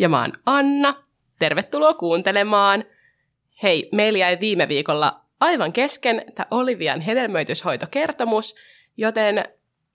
[0.00, 1.04] Ja mä oon Anna.
[1.38, 2.84] Tervetuloa kuuntelemaan.
[3.62, 8.54] Hei, meillä jäi viime viikolla aivan kesken tämä Olivian hedelmöityshoitokertomus,
[8.96, 9.44] joten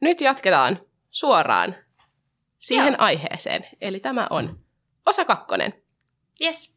[0.02, 0.80] nyt jatketaan
[1.10, 1.76] suoraan
[2.60, 2.96] siihen Joo.
[2.98, 3.66] aiheeseen.
[3.82, 4.60] Eli tämä on
[5.06, 5.74] osa kakkonen.
[6.42, 6.74] Yes.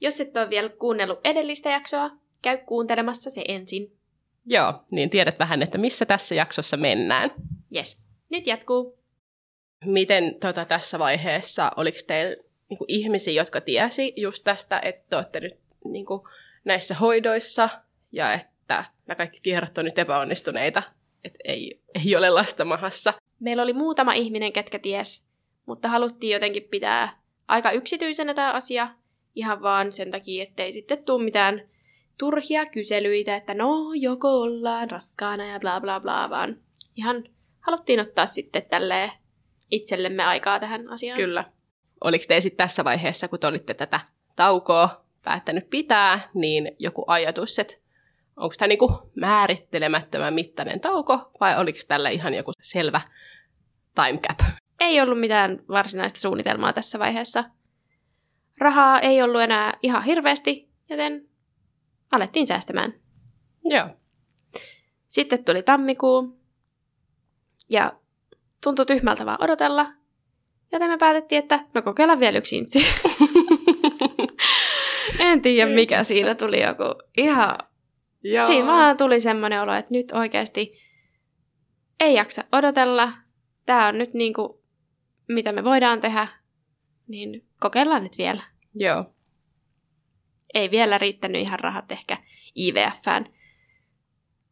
[0.00, 2.10] Jos et ole vielä kuunnellut edellistä jaksoa,
[2.42, 3.98] käy kuuntelemassa se ensin.
[4.46, 7.30] Joo, niin tiedät vähän, että missä tässä jaksossa mennään.
[7.74, 8.02] Yes.
[8.30, 8.98] Nyt jatkuu.
[9.84, 15.40] Miten tota, tässä vaiheessa, oliko teillä niinku, ihmisiä, jotka tiesi just tästä, että te olette
[15.40, 16.28] nyt niinku,
[16.64, 17.68] näissä hoidoissa
[18.12, 20.82] ja että nämä kaikki kierrot on nyt epäonnistuneita,
[21.24, 23.14] että ei, ei ole lasta mahassa?
[23.40, 25.26] Meillä oli muutama ihminen, ketkä ties,
[25.66, 28.88] mutta haluttiin jotenkin pitää aika yksityisenä tämä asia,
[29.34, 31.68] ihan vaan sen takia, ettei sitten tule mitään
[32.18, 36.56] turhia kyselyitä, että no, joko ollaan raskaana ja bla bla bla, vaan
[36.96, 37.24] ihan
[37.60, 39.12] haluttiin ottaa sitten tälleen
[39.70, 41.16] itsellemme aikaa tähän asiaan.
[41.16, 41.44] Kyllä.
[42.04, 44.00] Oliko te sitten tässä vaiheessa, kun te olitte tätä
[44.36, 47.74] taukoa päättänyt pitää, niin joku ajatus, että
[48.36, 53.00] onko tämä niinku määrittelemättömän mittainen tauko vai oliko tällä ihan joku selvä
[53.94, 54.38] time cap?
[54.80, 57.44] Ei ollut mitään varsinaista suunnitelmaa tässä vaiheessa.
[58.58, 61.28] Rahaa ei ollut enää ihan hirveästi, joten
[62.10, 62.94] alettiin säästämään.
[63.64, 63.88] Joo.
[65.06, 66.40] Sitten tuli tammikuu,
[67.70, 67.92] ja
[68.64, 69.92] tuntui tyhmältä vaan odotella,
[70.72, 72.86] joten me päätettiin, että no kokeillaan vielä yksi insi.
[75.18, 76.84] en tiedä, mikä siinä tuli joku
[77.16, 77.58] ihan...
[78.22, 78.44] Joo.
[78.44, 80.78] Siinä vaan tuli semmoinen olo, että nyt oikeasti
[82.00, 83.12] ei jaksa odotella.
[83.66, 84.62] Tämä on nyt niinku,
[85.28, 86.28] mitä me voidaan tehdä,
[87.08, 88.42] niin kokeillaan nyt vielä.
[88.74, 89.04] Joo.
[90.54, 92.16] Ei vielä riittänyt ihan rahat ehkä
[92.56, 93.26] IVFään,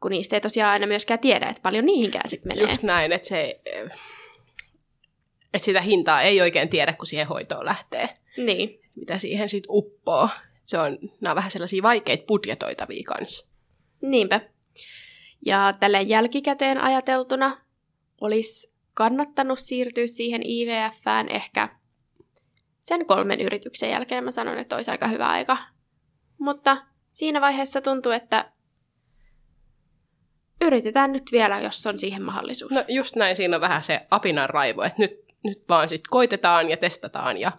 [0.00, 2.70] kun niistä ei tosiaan aina myöskään tiedä, että paljon niihinkään sitten menee.
[2.70, 3.60] Just näin, että se,
[5.56, 8.08] että sitä hintaa ei oikein tiedä, kun siihen hoitoon lähtee.
[8.36, 8.80] Niin.
[8.96, 10.28] Mitä siihen sitten uppoo.
[10.64, 13.48] Se on, nämä on vähän sellaisia vaikeita budjetoitavia kanssa.
[14.02, 14.40] Niinpä.
[15.46, 17.60] Ja tälle jälkikäteen ajateltuna
[18.20, 21.68] olisi kannattanut siirtyä siihen IVFään ehkä
[22.80, 24.24] sen kolmen yrityksen jälkeen.
[24.24, 25.58] Mä sanon, että olisi aika hyvä aika.
[26.38, 26.76] Mutta
[27.12, 28.52] siinä vaiheessa tuntuu, että
[30.60, 32.72] yritetään nyt vielä, jos on siihen mahdollisuus.
[32.72, 36.70] No just näin, siinä on vähän se apinan raivo, että nyt, nyt vaan sitten koitetaan
[36.70, 37.52] ja testataan ja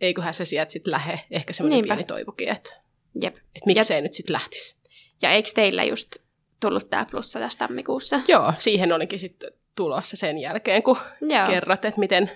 [0.00, 1.20] eiköhän se sieltä sitten lähe.
[1.30, 2.76] Ehkä semmoinen pieni toivokin, että,
[3.22, 3.36] Jep.
[3.36, 4.76] että miksei nyt sitten lähtisi.
[5.22, 6.16] Ja eikö teillä just
[6.60, 8.20] tullut tämä plussa tässä tammikuussa?
[8.28, 11.46] Joo, siihen olinkin sitten tulossa sen jälkeen, kun Joo.
[11.46, 12.30] kerrot, että miten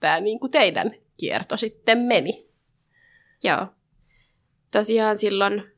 [0.00, 2.48] tämä niinku teidän kierto sitten meni.
[3.42, 3.66] Joo.
[4.70, 5.72] Tosiaan silloin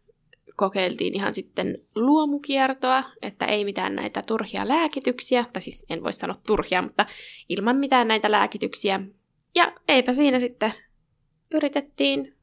[0.61, 6.41] kokeiltiin ihan sitten luomukiertoa, että ei mitään näitä turhia lääkityksiä, tai siis en voi sanoa
[6.47, 7.07] turhia, mutta
[7.49, 9.01] ilman mitään näitä lääkityksiä.
[9.55, 10.73] Ja eipä siinä sitten
[11.55, 12.37] yritettiin,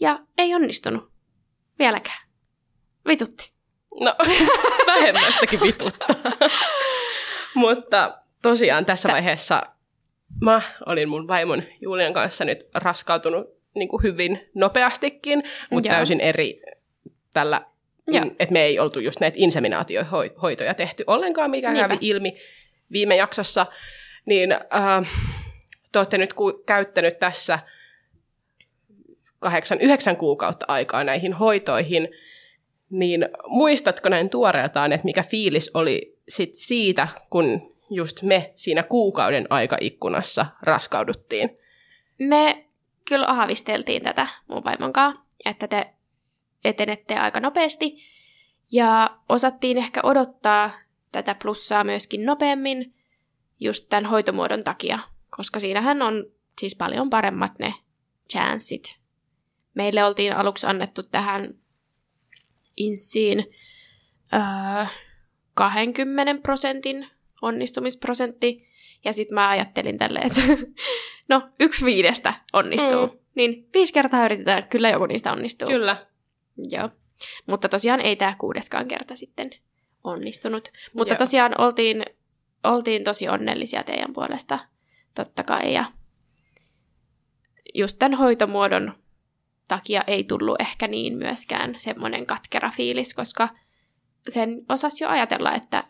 [0.00, 1.10] ja ei onnistunut
[1.78, 2.28] vieläkään.
[3.06, 3.52] Vitutti.
[4.00, 4.14] No,
[4.92, 6.08] vähemmästäkin vituttaa.
[7.54, 9.62] Mutta tosiaan tässä vaiheessa
[10.40, 15.94] mä olin mun vaimon Julian kanssa nyt raskautunut niin kuin hyvin nopeastikin, mutta Joo.
[15.94, 16.60] täysin eri
[17.36, 17.60] tällä,
[18.06, 18.24] Joo.
[18.38, 21.88] että me ei oltu just näitä inseminaatiohoitoja tehty ollenkaan, mikä Niinpä.
[21.88, 22.36] kävi ilmi
[22.92, 23.66] viime jaksossa.
[24.26, 25.10] Niin äh,
[25.92, 27.58] te olette nyt ku- käyttänyt tässä
[29.38, 32.08] kahdeksan, yhdeksän kuukautta aikaa näihin hoitoihin,
[32.90, 39.46] niin muistatko näin tuoreeltaan, että mikä fiilis oli sit siitä, kun just me siinä kuukauden
[39.50, 41.50] aikaikkunassa raskauduttiin?
[42.18, 42.64] Me
[43.08, 45.90] kyllä aavisteltiin tätä mun vaimon kanssa, että te
[46.68, 48.02] etenette aika nopeasti.
[48.72, 50.70] Ja osattiin ehkä odottaa
[51.12, 52.94] tätä plussaa myöskin nopeammin
[53.60, 54.98] just tämän hoitomuodon takia,
[55.30, 56.26] koska siinähän on
[56.60, 57.74] siis paljon paremmat ne
[58.32, 58.96] chanssit.
[59.74, 61.54] Meille oltiin aluksi annettu tähän
[62.76, 63.46] insiin
[64.34, 64.86] öö,
[65.54, 67.08] 20 prosentin
[67.42, 68.68] onnistumisprosentti,
[69.04, 70.40] ja sitten mä ajattelin tälleen, että
[71.28, 73.06] no, yksi viidestä onnistuu.
[73.06, 73.18] Mm.
[73.34, 75.68] Niin viisi kertaa yritetään, kyllä joku niistä onnistuu.
[75.68, 76.06] Kyllä.
[76.70, 76.90] Joo.
[77.46, 79.50] Mutta tosiaan ei tämä kuudeskaan kerta sitten
[80.04, 80.68] onnistunut.
[80.92, 81.18] Mutta Joo.
[81.18, 82.04] tosiaan oltiin,
[82.64, 84.58] oltiin tosi onnellisia teidän puolesta,
[85.14, 85.72] totta kai.
[85.72, 85.84] Ja,
[87.74, 88.94] just tämän hoitomuodon
[89.68, 93.48] takia ei tullut ehkä niin myöskään semmoinen katkera fiilis, koska
[94.28, 95.84] sen osasi jo ajatella, että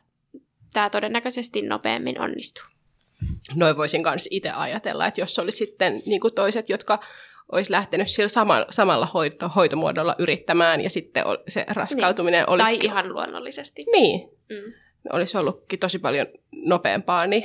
[0.73, 2.65] tämä todennäköisesti nopeammin onnistuu.
[3.55, 7.01] Noin voisin myös itse ajatella, että jos oli sitten niin kuin toiset, jotka
[7.53, 12.51] olisi lähtenyt sillä samalla, samalla hoito, hoitomuodolla yrittämään ja sitten se raskautuminen niin.
[12.51, 12.79] olisi...
[12.79, 13.87] Tai ihan luonnollisesti.
[13.93, 14.31] Niin.
[14.51, 14.73] Mm.
[15.13, 17.45] Olisi ollutkin tosi paljon nopeampaa, niin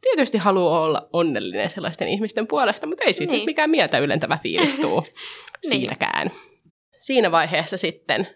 [0.00, 3.46] tietysti haluaa olla onnellinen sellaisten ihmisten puolesta, mutta ei siitä niin.
[3.46, 5.00] mikään mieltä ylentävä fiilis tuu
[5.62, 5.70] niin.
[5.70, 6.30] siitäkään.
[6.96, 8.28] Siinä vaiheessa sitten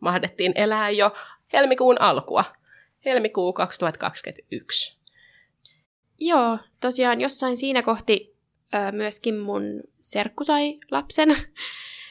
[0.00, 1.12] mahdettiin elää jo
[1.52, 2.44] helmikuun alkua,
[3.04, 4.98] helmikuu 2021.
[6.20, 8.35] Joo, tosiaan jossain siinä kohti
[8.74, 11.36] ö, myöskin mun serkku sai lapsen.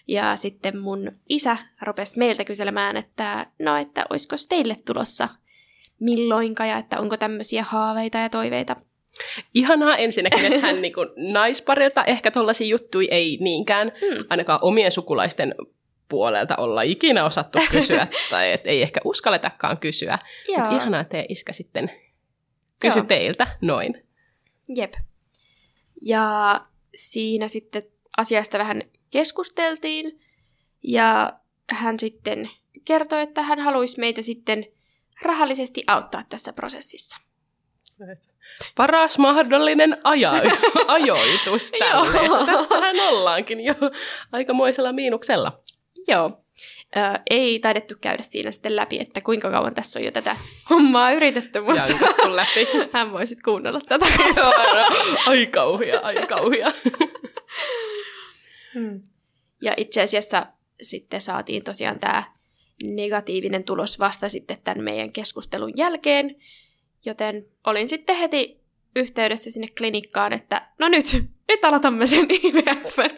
[0.08, 5.30] Ja sitten mun isä rupesi meiltä kyselemään, että no, että olisiko teille tulossa
[6.00, 8.76] milloinka ja että onko tämmöisiä haaveita ja toiveita.
[9.54, 10.94] Ihanaa ensinnäkin, että hän niin
[11.32, 14.26] naisparilta ehkä tuollaisia juttuja ei niinkään hmm.
[14.30, 15.56] ainakaan omien sukulaisten
[16.10, 20.20] puolelta olla ikinä osattu kysyä, tai et ei ehkä uskalletakaan kysyä.
[20.56, 21.92] Mutta ihanaa, että iskä sitten
[22.80, 23.06] kysy Joo.
[23.06, 24.04] teiltä noin.
[24.76, 24.94] Jep.
[26.02, 26.62] Ja
[26.96, 27.82] siinä sitten
[28.18, 30.20] asiasta vähän keskusteltiin,
[30.84, 31.34] ja
[31.70, 32.50] hän sitten
[32.86, 34.66] kertoi, että hän haluaisi meitä sitten
[35.22, 37.18] rahallisesti auttaa tässä prosessissa.
[38.78, 40.52] Paras mahdollinen aja-
[40.88, 42.46] ajoitus tälle.
[42.46, 43.74] Tässähän ollaankin jo
[44.32, 45.60] aikamoisella miinuksella.
[46.08, 46.45] Joo.
[46.98, 50.38] Ö, ei taidettu käydä siinä sitten läpi, että kuinka kauan tässä on jo tätä
[50.70, 52.68] hommaa yritetty, mutta läpi.
[52.94, 54.06] hän voisit kuunnella tätä.
[55.28, 56.72] ai kauhia, ai kauhia.
[58.74, 59.02] Hmm.
[59.62, 60.46] Ja itse asiassa
[60.82, 62.24] sitten saatiin tosiaan tämä
[62.84, 66.36] negatiivinen tulos vasta sitten tämän meidän keskustelun jälkeen,
[67.06, 68.62] joten olin sitten heti
[68.96, 71.06] yhteydessä sinne klinikkaan, että no nyt,
[71.48, 73.18] nyt aloitamme sen IVFn.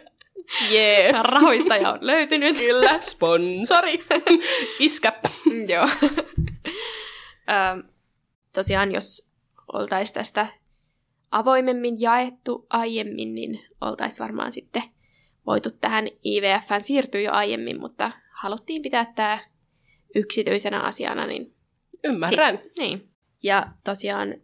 [0.72, 1.24] Yeah.
[1.24, 2.58] Rahoittaja on löytynyt.
[2.58, 4.04] Kyllä, sponsori.
[4.78, 5.12] Iskä.
[5.68, 5.88] Joo.
[7.48, 7.82] Ö,
[8.54, 9.28] tosiaan, jos
[9.72, 10.46] oltaisiin tästä
[11.30, 14.82] avoimemmin jaettu aiemmin, niin oltaisiin varmaan sitten
[15.46, 19.44] voitu tähän IVFään siirtyä jo aiemmin, mutta haluttiin pitää tämä
[20.14, 21.26] yksityisenä asiana.
[21.26, 21.54] Niin
[22.04, 22.58] Ymmärrän.
[22.58, 23.08] Si- niin.
[23.42, 24.34] Ja tosiaan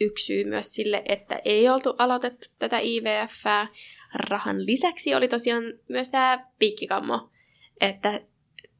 [0.00, 3.66] yksi syy myös sille, että ei oltu aloitettu tätä IVFää
[4.14, 7.30] rahan lisäksi oli tosiaan myös tämä piikkikammo.
[7.80, 8.20] Että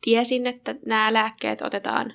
[0.00, 2.14] tiesin, että nämä lääkkeet otetaan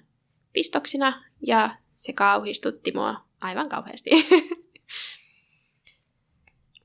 [0.54, 4.10] pistoksina ja se kauhistutti mua aivan kauheasti.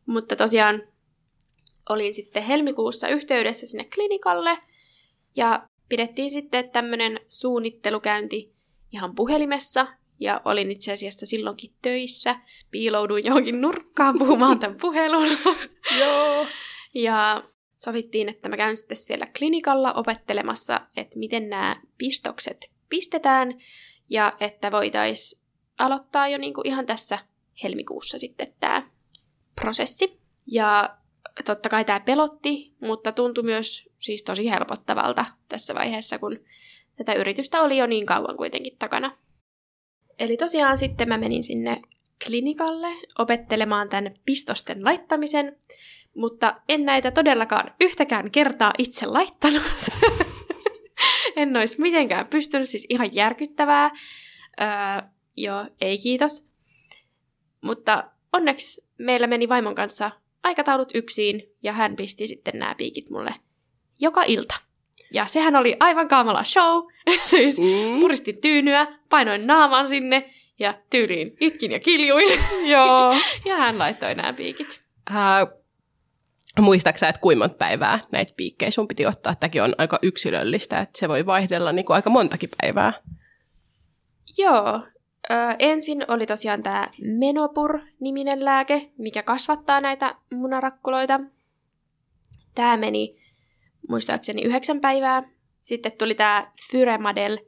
[0.07, 0.83] Mutta tosiaan
[1.89, 4.59] olin sitten helmikuussa yhteydessä sinne klinikalle
[5.37, 8.53] ja pidettiin sitten tämmöinen suunnittelukäynti
[8.93, 9.87] ihan puhelimessa
[10.21, 12.37] ja olin itse asiassa silloinkin töissä.
[12.71, 15.29] Piilouduin johonkin nurkkaan puhumaan tämän puhelun.
[16.01, 16.47] Joo.
[16.95, 17.45] Ja
[17.77, 23.61] sovittiin, että mä käyn sitten siellä klinikalla opettelemassa, että miten nämä pistokset pistetään
[24.11, 25.43] ja että voitaisiin
[25.79, 27.19] aloittaa jo niinku ihan tässä
[27.63, 28.91] helmikuussa sitten tämä
[29.61, 30.21] prosessi.
[30.47, 30.97] Ja
[31.45, 36.39] totta kai tämä pelotti, mutta tuntui myös siis tosi helpottavalta tässä vaiheessa, kun
[36.97, 39.17] tätä yritystä oli jo niin kauan kuitenkin takana.
[40.21, 41.83] Eli tosiaan sitten mä menin sinne
[42.27, 42.89] klinikalle
[43.19, 45.57] opettelemaan tämän pistosten laittamisen,
[46.15, 49.63] mutta en näitä todellakaan yhtäkään kertaa itse laittanut.
[51.37, 53.91] en olisi mitenkään pystynyt, siis ihan järkyttävää.
[54.61, 54.67] Öö,
[55.37, 56.49] joo, ei kiitos.
[57.61, 60.11] Mutta onneksi meillä meni vaimon kanssa
[60.43, 63.35] aikataulut yksin ja hän pisti sitten nämä piikit mulle
[64.01, 64.70] joka ilta.
[65.13, 66.83] Ja sehän oli aivan kamala show.
[67.31, 68.01] siis mm.
[68.01, 72.41] puristin tyynyä, painoin naaman sinne ja tyyliin itkin ja kiljuin.
[72.73, 73.15] Joo.
[73.49, 74.83] ja hän laittoi nämä piikit.
[75.11, 75.61] Uh,
[76.61, 79.35] muistaaksä, että kuinka monta päivää näitä piikkejä sun piti ottaa?
[79.35, 82.93] Tämäkin on aika yksilöllistä, että se voi vaihdella niin kuin aika montakin päivää.
[84.39, 84.81] Joo.
[85.31, 91.21] Ö, ensin oli tosiaan tämä Menopur-niminen lääke, mikä kasvattaa näitä munarakkuloita.
[92.55, 93.20] Tämä meni
[93.89, 95.23] muistaakseni yhdeksän päivää.
[95.63, 97.39] Sitten tuli tämä Fyremadel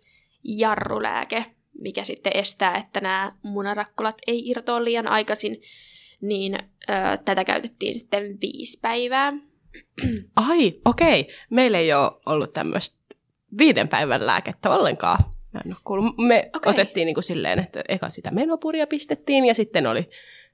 [0.45, 1.45] jarrulääke,
[1.81, 5.63] mikä sitten estää, että nämä munarakkulat ei irtoa liian aikaisin,
[6.21, 9.33] niin ö, tätä käytettiin sitten viisi päivää.
[10.37, 11.21] Ai, okei.
[11.21, 11.35] Okay.
[11.51, 12.97] Meillä ei ole ollut tämmöistä
[13.59, 15.25] viiden päivän lääkettä ollenkaan.
[15.53, 16.19] Mä en ole kuullut.
[16.19, 16.71] Me okay.
[16.71, 20.11] otettiin niin kuin silleen, että eka sitä menopuria pistettiin ja sitten oli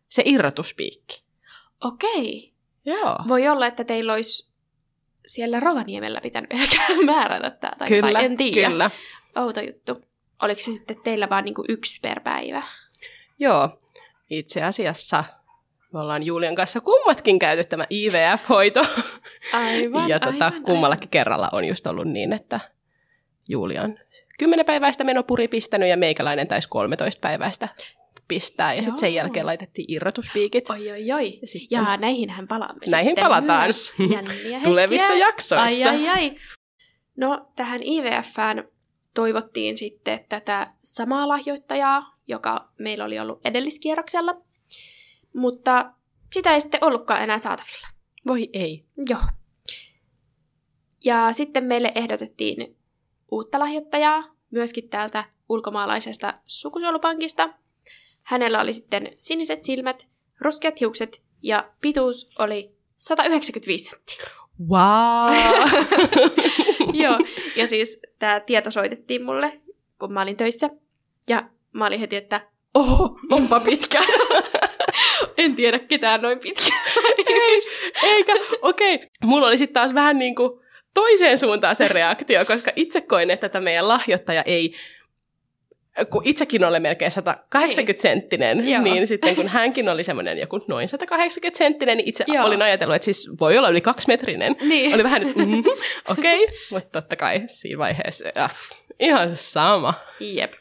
[0.09, 1.25] se irrotuspiikki.
[1.85, 2.53] Okei.
[2.85, 3.17] Joo.
[3.29, 4.48] Voi olla, että teillä olisi
[5.29, 8.69] siellä Rovaniemellä pitänyt ehkä määrätä tämä, tai kyllä, en tiedä.
[8.69, 8.91] Kyllä,
[9.37, 10.01] Outo juttu.
[10.43, 12.63] Oliko se sitten teillä vaan niinku yksi per päivä?
[13.39, 13.81] Joo,
[14.31, 15.25] itse asiassa
[15.93, 18.81] Me ollaan Julian kanssa kummatkin käyty tämä IVF-hoito.
[19.53, 21.11] Aivan, ja tota, aivan, kummallakin aivan.
[21.11, 22.61] kerralla on just ollut niin, että
[23.49, 23.99] Julian
[24.39, 27.69] 10 päiväistä menopuri pistänyt ja meikäläinen taisi 13 päiväistä
[28.29, 28.75] pistää.
[28.75, 30.71] Ja sitten sen jälkeen laitettiin irrotuspiikit.
[30.71, 31.39] Oi, oi, oi.
[31.41, 33.63] Ja, sitten, Ja näihinhän palaamme Näihin palataan.
[33.65, 33.93] myös.
[34.65, 35.91] Tulevissa jaksoissa.
[35.91, 36.37] Ai, ai, ai.
[37.17, 38.65] No, tähän IVFään
[39.15, 44.35] toivottiin sitten tätä samaa lahjoittajaa, joka meillä oli ollut edelliskierroksella,
[45.35, 45.93] mutta
[46.33, 47.89] sitä ei sitten ollutkaan enää saatavilla.
[48.27, 48.85] Voi ei.
[49.09, 49.21] Joo.
[51.05, 52.77] Ja sitten meille ehdotettiin
[53.31, 57.49] uutta lahjoittajaa, myöskin täältä ulkomaalaisesta sukusolupankista.
[58.29, 60.07] Hänellä oli sitten siniset silmät,
[60.41, 64.17] ruskeat hiukset ja pituus oli 195 senttiä.
[64.69, 65.35] Wow!
[67.03, 67.19] Joo,
[67.57, 69.61] ja siis tämä tieto soitettiin mulle,
[69.99, 70.71] kun mä olin töissä.
[71.29, 72.41] Ja mä olin heti, että
[72.75, 74.01] oho, onpa pitkä.
[75.39, 76.73] en tiedä ketään noin pitkä.
[77.27, 77.61] ei,
[78.03, 78.33] eikä,
[78.63, 78.95] okei.
[78.95, 79.09] Okay.
[79.25, 80.61] Mulla oli sitten taas vähän niin kuin
[80.95, 84.75] toiseen suuntaan se reaktio, koska itse koin, että tämä meidän lahjoittaja ei
[86.11, 88.83] kun itsekin olen melkein 180 senttinen, Joo.
[88.83, 92.47] niin sitten kun hänkin oli semmoinen joku noin 180 senttinen, niin itse Joo.
[92.47, 94.57] olin ajatellut, että siis voi olla yli kaksimetrinen.
[94.61, 94.95] niin.
[94.95, 95.59] Oli vähän, mm,
[96.09, 96.57] okei, okay.
[96.71, 98.55] mutta totta kai siinä vaiheessa äh,
[99.01, 99.95] ihan sama.
[100.21, 100.53] Jep.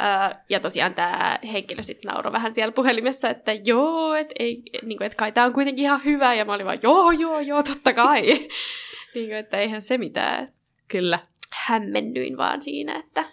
[0.00, 4.34] Öö, ja tosiaan tämä henkilö sitten nauroi vähän siellä puhelimessa, että joo, että
[4.82, 6.34] niin et kai tämä on kuitenkin ihan hyvä.
[6.34, 8.22] Ja mä olin vaan, joo, joo, joo, totta kai.
[9.14, 10.52] niin kuin, että eihän se mitään.
[10.88, 11.18] Kyllä.
[11.50, 13.24] Hämmennyin vaan siinä, että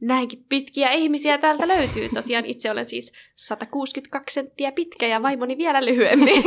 [0.00, 2.08] näinkin pitkiä ihmisiä täältä löytyy.
[2.14, 6.30] Tosiaan itse olen siis 162 senttiä pitkä ja vaimoni vielä lyhyempi.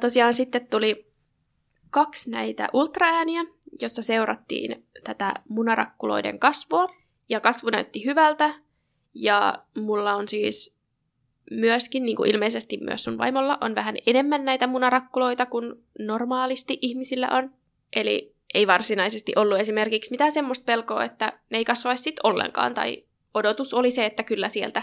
[0.00, 1.06] Tosiaan sitten tuli
[1.90, 3.44] kaksi näitä ultraääniä,
[3.80, 6.86] jossa seurattiin tätä munarakkuloiden kasvua.
[7.28, 8.54] Ja kasvu näytti hyvältä.
[9.14, 10.76] Ja mulla on siis
[11.50, 17.28] myöskin, niin kuin ilmeisesti myös sun vaimolla, on vähän enemmän näitä munarakkuloita kuin normaalisti ihmisillä
[17.30, 17.50] on.
[17.96, 23.04] Eli ei varsinaisesti ollut esimerkiksi mitään semmoista pelkoa, että ne ei kasvaisi sit ollenkaan, tai
[23.34, 24.82] odotus oli se, että kyllä sieltä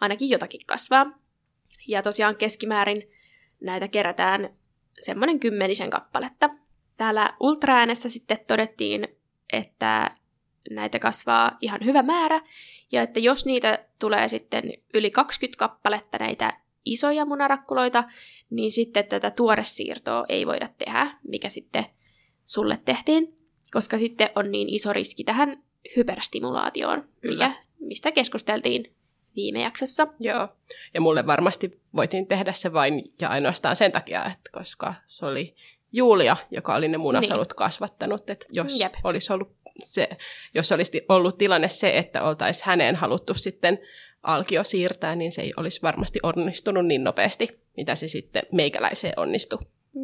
[0.00, 1.18] ainakin jotakin kasvaa.
[1.88, 3.10] Ja tosiaan keskimäärin
[3.60, 4.50] näitä kerätään
[5.00, 6.50] semmoinen kymmenisen kappaletta.
[6.96, 9.08] Täällä ultraäänessä sitten todettiin,
[9.52, 10.10] että
[10.70, 12.40] näitä kasvaa ihan hyvä määrä,
[12.92, 16.52] ja että jos niitä tulee sitten yli 20 kappaletta näitä
[16.84, 18.04] isoja munarakkuloita,
[18.50, 21.86] niin sitten tätä tuoresiirtoa ei voida tehdä, mikä sitten
[22.48, 23.38] sulle tehtiin,
[23.72, 25.62] koska sitten on niin iso riski tähän
[25.96, 27.48] hyperstimulaatioon, Kyllä.
[27.48, 28.92] mikä, mistä keskusteltiin
[29.36, 30.06] viime jaksossa.
[30.20, 30.48] Joo.
[30.94, 35.54] Ja mulle varmasti voitiin tehdä se vain ja ainoastaan sen takia, että koska se oli
[35.92, 37.56] Julia, joka oli ne munasolut niin.
[37.56, 38.30] kasvattanut.
[38.30, 38.94] Että jos Jep.
[39.04, 39.52] olisi ollut
[39.82, 40.08] se,
[40.54, 43.78] jos olisi ollut tilanne se, että oltaisiin häneen haluttu sitten
[44.22, 49.58] alkio siirtää, niin se ei olisi varmasti onnistunut niin nopeasti, mitä se sitten meikäläiseen onnistui.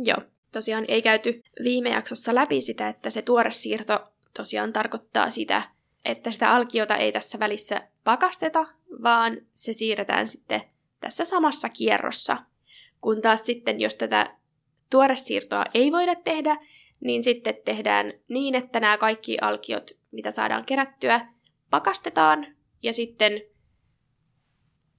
[0.04, 0.18] Joo.
[0.54, 4.04] Tosiaan ei käyty viime jaksossa läpi sitä, että se tuoresiirto
[4.36, 5.62] tosiaan tarkoittaa sitä,
[6.04, 8.66] että sitä alkiota ei tässä välissä pakasteta,
[9.02, 10.60] vaan se siirretään sitten
[11.00, 12.36] tässä samassa kierrossa.
[13.00, 14.36] Kun taas sitten, jos tätä
[14.90, 16.56] tuoresiirtoa ei voida tehdä,
[17.00, 21.28] niin sitten tehdään niin, että nämä kaikki alkiot, mitä saadaan kerättyä,
[21.70, 22.46] pakastetaan
[22.82, 23.42] ja sitten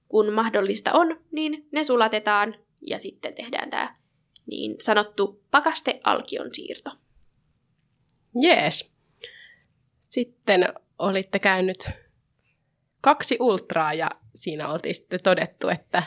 [0.08, 3.96] kun mahdollista on, niin ne sulatetaan ja sitten tehdään tämä
[4.46, 6.90] niin sanottu pakastealkion siirto.
[8.42, 8.92] Jees.
[10.00, 11.90] Sitten olitte käynyt
[13.00, 16.02] kaksi ultraa ja siinä oltiin sitten todettu, että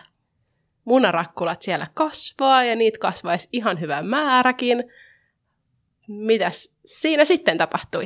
[0.86, 4.84] munarakkulat siellä kasvaa ja niitä kasvaisi ihan hyvä määräkin.
[6.08, 8.06] Mitäs siinä sitten tapahtui?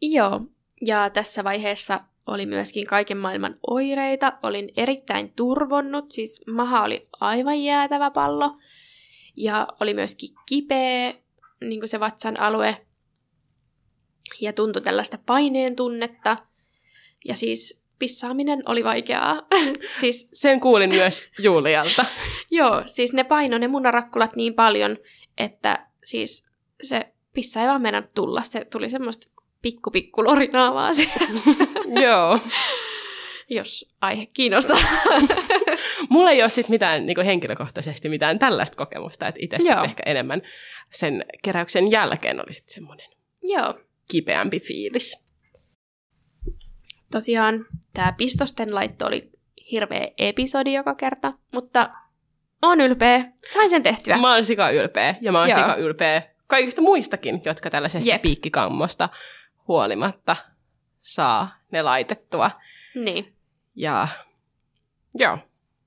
[0.00, 0.40] Joo,
[0.86, 4.32] ja tässä vaiheessa oli myöskin kaiken maailman oireita.
[4.42, 8.54] Olin erittäin turvonnut, siis maha oli aivan jäätävä pallo.
[9.38, 11.14] Ja oli myöskin kipeä,
[11.60, 12.86] niin kuin se vatsan alue.
[14.40, 16.36] Ja tuntui tällaista paineen tunnetta.
[17.24, 19.42] Ja siis pissaaminen oli vaikeaa.
[20.00, 22.04] siis Sen kuulin myös Julialta.
[22.50, 24.96] Joo, siis ne paino ne munarakkulat niin paljon,
[25.38, 26.46] että siis
[26.82, 28.42] se pissa ei vaan mennä tulla.
[28.42, 29.28] Se tuli semmoista
[29.62, 31.24] pikku pikku lorinaa vaan sieltä,
[32.04, 32.40] Joo.
[33.50, 34.78] jos aihe kiinnostaa.
[36.28, 40.42] Mulla ei ole sit mitään niin henkilökohtaisesti mitään tällaista kokemusta, että itse sitten ehkä enemmän
[40.92, 43.10] sen keräyksen jälkeen oli sitten semmoinen
[43.42, 43.80] Joo,
[44.10, 45.24] kipeämpi fiilis.
[47.10, 49.30] tosiaan tämä pistosten laitto oli
[49.72, 51.90] hirveä episodi joka kerta, mutta
[52.62, 53.24] on ylpeä.
[53.52, 54.16] Sain sen tehtyä.
[54.18, 55.58] Mä oon sika ylpeä ja mä oon Joo.
[55.58, 58.22] sika ylpeä kaikista muistakin, jotka tällaisesta Jep.
[58.22, 59.08] piikkikammosta
[59.68, 60.36] huolimatta
[60.98, 62.50] saa ne laitettua.
[62.94, 63.36] Niin.
[63.74, 64.08] Ja
[65.14, 65.38] Joo.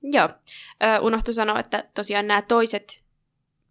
[0.02, 0.28] Joo.
[0.82, 3.04] Ö, unohtu sanoa, että tosiaan nämä toiset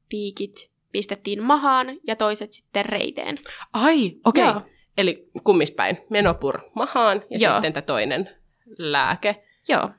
[0.09, 3.38] piikit pistettiin mahaan ja toiset sitten reiteen.
[3.73, 4.43] Ai, okei.
[4.43, 4.57] Joo.
[4.57, 4.71] Okay.
[4.97, 5.97] Eli kummispäin.
[6.09, 7.53] Menopur mahaan ja Joo.
[7.53, 8.29] sitten tämä toinen
[8.77, 9.89] lääke, Joo.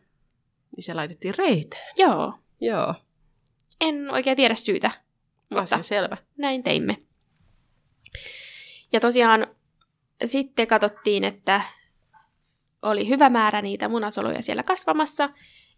[0.77, 1.93] niin se laitettiin reiteen.
[1.97, 2.35] Joo.
[2.61, 2.95] Joo,
[3.81, 4.91] En oikein tiedä syytä,
[5.51, 6.17] mutta asia selvä.
[6.37, 6.97] näin teimme.
[8.93, 9.47] Ja tosiaan
[10.25, 11.61] sitten katsottiin, että
[12.83, 15.31] oli hyvä määrä niitä munasoluja siellä kasvamassa,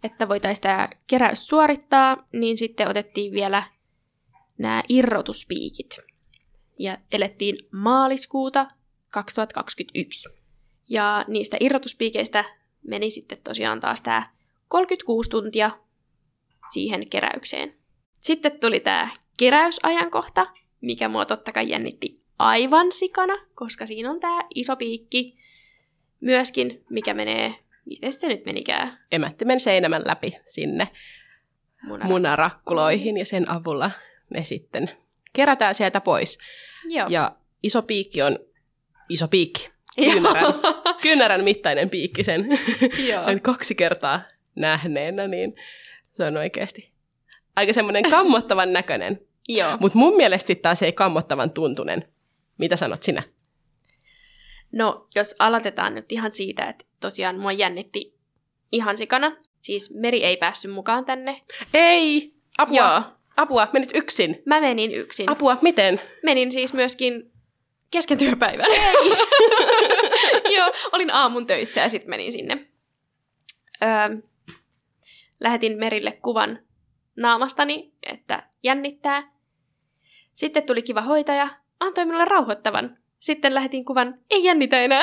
[0.04, 3.62] että voitaisiin tämä keräys suorittaa, niin sitten otettiin vielä
[4.58, 5.96] nämä irrotuspiikit.
[6.78, 8.66] Ja elettiin maaliskuuta
[9.10, 10.28] 2021.
[10.88, 12.44] Ja niistä irrotuspiikeistä
[12.86, 14.30] meni sitten tosiaan taas tämä
[14.68, 15.70] 36 tuntia
[16.72, 17.74] siihen keräykseen.
[18.12, 19.08] Sitten tuli tämä
[19.38, 20.46] keräysajankohta,
[20.80, 25.38] mikä mua totta kai jännitti aivan sikana, koska siinä on tämä iso piikki
[26.20, 28.98] myöskin, mikä menee, miten se nyt menikään?
[29.12, 30.88] Emättimen seinämän läpi sinne
[31.82, 32.08] Munara.
[32.08, 33.90] munarakkuloihin ja sen avulla
[34.30, 34.90] ne sitten
[35.32, 36.38] kerätään sieltä pois.
[36.88, 37.06] Joo.
[37.10, 38.38] Ja iso piikki on
[39.08, 39.70] iso piikki.
[39.96, 40.54] Kyynärän,
[41.02, 42.48] kyynärän mittainen piikki sen
[43.08, 43.24] Joo.
[43.42, 44.22] Kaksi kertaa
[44.54, 45.56] nähneenä, niin
[46.12, 46.90] se on oikeasti
[47.56, 49.20] aika semmoinen kammottavan näköinen.
[49.48, 49.76] Joo.
[49.80, 52.08] Mutta mun mielestä sitten taas ei kammottavan tuntunen.
[52.58, 53.22] Mitä sanot sinä?
[54.74, 58.14] No, jos aloitetaan nyt ihan siitä, että tosiaan mua jännitti
[58.72, 59.36] ihan sikana.
[59.60, 61.42] Siis Meri ei päässyt mukaan tänne.
[61.74, 62.34] Ei!
[62.58, 62.76] Apua!
[62.76, 63.02] Joo.
[63.36, 63.68] Apua!
[63.72, 64.42] Menit yksin!
[64.46, 65.30] Mä menin yksin.
[65.30, 65.58] Apua!
[65.62, 66.00] Miten?
[66.22, 67.32] Menin siis myöskin
[67.90, 68.70] kesken työpäivän.
[68.70, 69.10] Ei!
[70.56, 72.66] Joo, olin aamun töissä ja sitten menin sinne.
[73.82, 74.16] Öö,
[75.40, 76.58] lähetin Merille kuvan
[77.16, 79.32] naamastani, että jännittää.
[80.32, 81.48] Sitten tuli kiva hoitaja,
[81.80, 82.98] antoi minulle rauhoittavan.
[83.24, 85.02] Sitten lähetin kuvan, ei jännitä enää.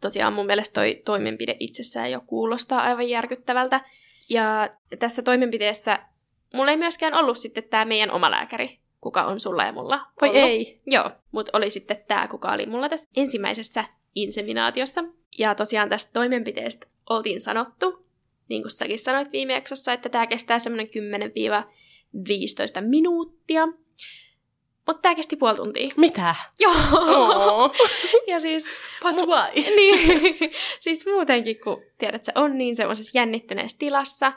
[0.00, 3.80] Tosiaan mun mielestä toi toimenpide itsessään jo kuulostaa aivan järkyttävältä.
[4.28, 5.98] Ja tässä toimenpiteessä
[6.54, 10.28] mulla ei myöskään ollut sitten tämä meidän oma lääkäri, kuka on sulla ja mulla Voi
[10.28, 10.42] ollut.
[10.42, 10.80] ei!
[10.86, 15.04] Joo, mutta oli sitten tämä, kuka oli mulla tässä ensimmäisessä inseminaatiossa.
[15.38, 18.06] Ja tosiaan tästä toimenpiteestä oltiin sanottu,
[18.48, 20.90] niin kuin säkin sanoit viime jaksossa, että tämä kestää semmoinen 10-15
[22.80, 23.68] minuuttia.
[24.86, 25.94] Mutta tämä kesti puoli tuntia.
[25.96, 26.34] Mitä?
[26.60, 26.74] Joo!
[26.92, 27.72] Oh.
[28.30, 28.70] ja siis,
[29.02, 29.62] But why?
[29.76, 30.38] niin,
[30.80, 34.32] siis muutenkin, kun tiedät, se on niin semmoisessa jännittyneessä tilassa.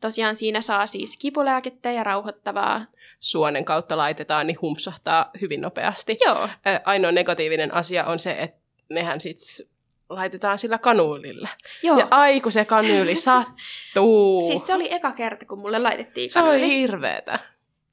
[0.00, 2.86] Tosiaan siinä saa siis kipulääkettä ja rauhoittavaa.
[3.20, 6.16] Suonen kautta laitetaan, niin humpsahtaa hyvin nopeasti.
[6.26, 6.48] Joo,
[6.84, 9.66] Ainoa negatiivinen asia on se, että nehän sitten
[10.08, 11.48] laitetaan sillä kanuulilla.
[11.82, 11.98] joo.
[11.98, 14.42] Ja ai kun se kanyyli sattuu.
[14.46, 16.68] Siis se oli eka kerta, kun mulle laitettiin se on kanyyli.
[16.68, 17.38] hirveetä.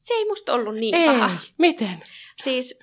[0.05, 1.29] Se ei musta ollut niin Ei, paha.
[1.57, 2.03] miten?
[2.39, 2.79] Siis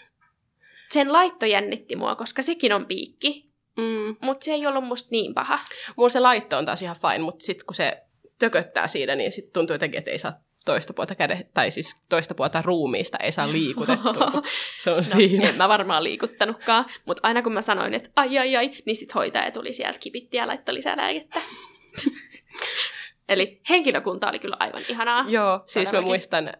[0.90, 4.16] sen laitto jännitti mua, koska sekin on piikki, Mm.
[4.20, 5.58] mutta se ei ollut musta niin paha.
[5.96, 8.02] Mulla se laitto on taas ihan fine, mutta sitten kun se
[8.38, 10.32] tököttää siinä, niin sitten tuntuu jotenkin, että ei saa
[10.64, 14.42] toista puolta käde, tai siis toista puolta ruumiista ei saa liikutettua.
[14.80, 15.48] Se on No, siinä.
[15.48, 19.14] en mä varmaan liikuttanutkaan, mutta aina kun mä sanoin, että ai ai ai, niin sit
[19.14, 21.40] hoitaja tuli sieltä kipitti ja laittoi lisää lääkettä.
[23.28, 25.24] Eli henkilökunta oli kyllä aivan ihanaa.
[25.28, 26.52] Joo, siis mä muistan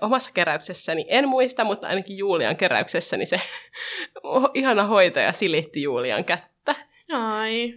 [0.00, 3.40] omassa keräyksessäni, en muista, mutta ainakin Julian keräyksessäni se
[4.54, 6.74] ihana hoitaja silitti Julian kättä.
[7.12, 7.74] Ai.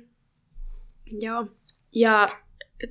[1.20, 1.46] Joo.
[1.96, 2.30] Ja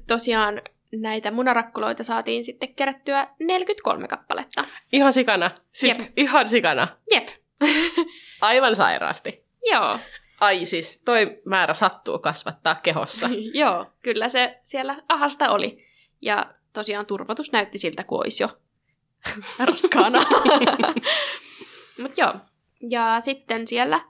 [0.07, 4.65] tosiaan näitä munarakkuloita saatiin sitten kerättyä 43 kappaletta.
[4.93, 5.51] Ihan sikana.
[5.73, 6.13] Siis Jep.
[6.17, 6.89] ihan sikana.
[7.11, 7.29] Jep.
[8.41, 9.45] Aivan sairaasti.
[9.71, 9.99] Joo.
[10.41, 13.29] Ai siis, toi määrä sattuu kasvattaa kehossa.
[13.61, 15.87] Joo, kyllä se siellä ahasta oli.
[16.23, 18.49] Ja tosiaan turvotus näytti siltä, kuin olisi jo
[19.71, 20.23] raskaana.
[22.03, 22.35] Mutta joo.
[22.91, 24.01] Ja sitten siellä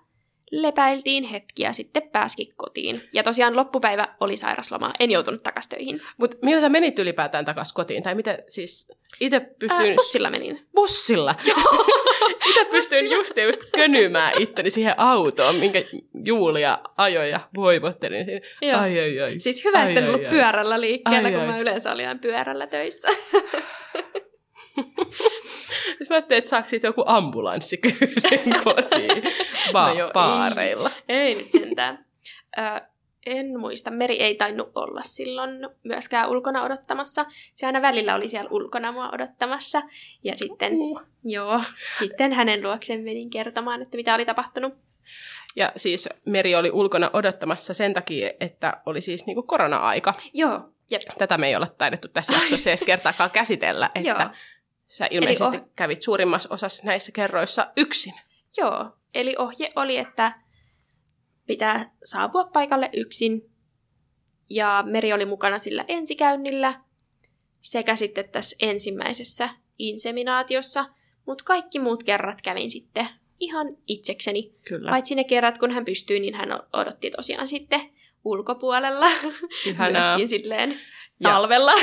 [0.50, 3.08] lepäiltiin hetkiä, ja sitten pääskin kotiin.
[3.12, 4.92] Ja tosiaan loppupäivä oli sairaslomaa.
[5.00, 6.02] En joutunut takas töihin.
[6.16, 8.02] Mutta millä sä menit ylipäätään takaisin kotiin?
[8.02, 9.88] Tai miten siis itse pystyin...
[9.90, 10.66] Ää, bussilla menin.
[10.74, 11.34] bussilla.
[12.48, 15.82] Itse pystyin just just könymään itteni siihen autoon, minkä
[16.24, 18.40] Julia ajoi ja voivottelin siinä.
[18.62, 18.80] Joo.
[18.80, 19.40] Ai, ai, ai.
[19.40, 20.30] Siis hyvä, Ai, että en ollut ai.
[20.30, 21.46] pyörällä liikkeellä, Ai, kun ai.
[21.46, 23.08] mä yleensä olin pyörällä töissä.
[26.12, 27.76] Mä ajattelin, että saako siitä joku ambulanssi
[28.64, 29.22] kotiin
[29.72, 30.10] ba- No joo,
[30.60, 30.74] ei.
[31.08, 32.04] Ei nyt sentään.
[32.58, 32.80] Ö,
[33.26, 33.90] en muista.
[33.90, 35.50] Meri ei tainnut olla silloin
[35.82, 37.26] myöskään ulkona odottamassa.
[37.54, 39.82] Se aina välillä oli siellä ulkona mua odottamassa.
[40.24, 41.02] Ja sitten, Uh.
[41.24, 41.60] joo,
[41.98, 44.74] sitten hänen luokseen menin kertomaan, että mitä oli tapahtunut.
[45.56, 50.12] Ja siis Meri oli ulkona odottamassa sen takia, että oli siis niinku korona-aika.
[50.34, 51.02] Joo, jep.
[51.18, 54.30] Tätä me ei olla taidettu tässä jaksossa edes kertaakaan käsitellä, että Joo.
[54.92, 58.14] Sä ilmeisesti oh- kävit suurimmassa osassa näissä kerroissa yksin.
[58.56, 60.32] Joo, eli ohje oli, että
[61.46, 63.50] pitää saapua paikalle yksin.
[64.50, 66.80] Ja Meri oli mukana sillä ensikäynnillä
[67.60, 70.84] sekä sitten tässä ensimmäisessä inseminaatiossa,
[71.26, 73.08] mutta kaikki muut kerrat kävin sitten
[73.40, 74.52] ihan itsekseni.
[74.64, 74.90] Kyllä.
[74.90, 77.80] Paitsi ne kerrat, kun hän pystyi, niin hän odotti tosiaan sitten
[78.24, 79.06] ulkopuolella.
[79.66, 80.02] Ihanaa.
[80.02, 81.72] Myöskin silleen Ja- talvella.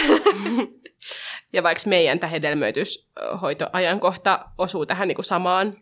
[1.54, 5.78] Ja vaikka meidän tämä hedelmöityshoitoajankohta osuu tähän niin kuin samaan,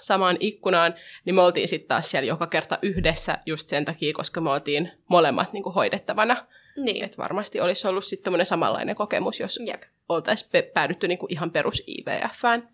[0.00, 4.40] samaan ikkunaan, niin me oltiin sitten taas siellä joka kerta yhdessä just sen takia, koska
[4.40, 6.46] me oltiin molemmat niin kuin hoidettavana.
[6.76, 7.04] niin.
[7.04, 9.82] Et varmasti olisi ollut sitten samanlainen kokemus, jos Jep.
[10.08, 12.68] oltaisiin pe- päädytty niin kuin ihan perus IVFään.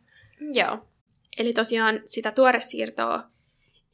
[0.54, 0.78] Joo.
[1.38, 3.22] Eli tosiaan sitä tuoresiirtoa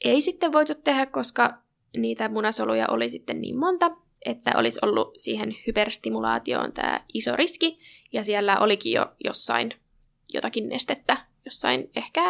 [0.04, 1.58] ei sitten voitu tehdä, koska
[1.96, 3.90] niitä munasoluja oli sitten niin monta,
[4.24, 7.80] että olisi ollut siihen hyperstimulaatioon tämä iso riski,
[8.12, 9.74] ja siellä olikin jo jossain
[10.32, 12.22] jotakin nestettä, jossain ehkä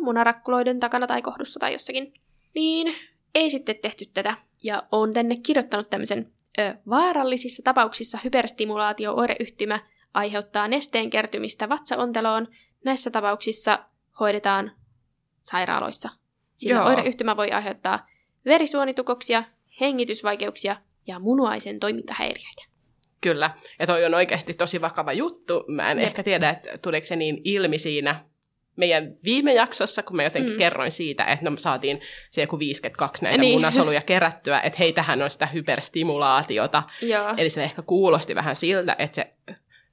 [0.00, 2.14] munarakkuloiden takana tai kohdussa tai jossakin.
[2.54, 2.94] Niin
[3.34, 9.80] ei sitten tehty tätä, ja on tänne kirjoittanut tämmöisen ö, vaarallisissa tapauksissa hyperstimulaatio-oireyhtymä
[10.14, 12.48] aiheuttaa nesteen kertymistä vatsaonteloon.
[12.84, 13.78] Näissä tapauksissa
[14.20, 14.72] hoidetaan
[15.42, 16.08] sairaaloissa.
[16.54, 16.86] Sillä Joo.
[16.86, 18.06] oireyhtymä voi aiheuttaa
[18.44, 19.44] verisuonitukoksia,
[19.80, 20.76] hengitysvaikeuksia
[21.06, 22.62] ja munuaisen toimintahäiriöitä.
[23.20, 23.50] Kyllä.
[23.78, 25.64] Ja toi on oikeasti tosi vakava juttu.
[25.68, 26.06] Mä en Jep.
[26.06, 28.24] ehkä tiedä, että tuliko se niin ilmi siinä
[28.76, 30.58] meidän viime jaksossa, kun mä jotenkin Mm.
[30.58, 33.52] kerroin siitä, että no saatiin se joku 52 näitä Niin.
[33.54, 36.82] munasoluja kerättyä, että hei, tähän on sitä hyperstimulaatiota.
[37.02, 37.34] Joo.
[37.36, 39.34] Eli se ehkä kuulosti vähän siltä, että se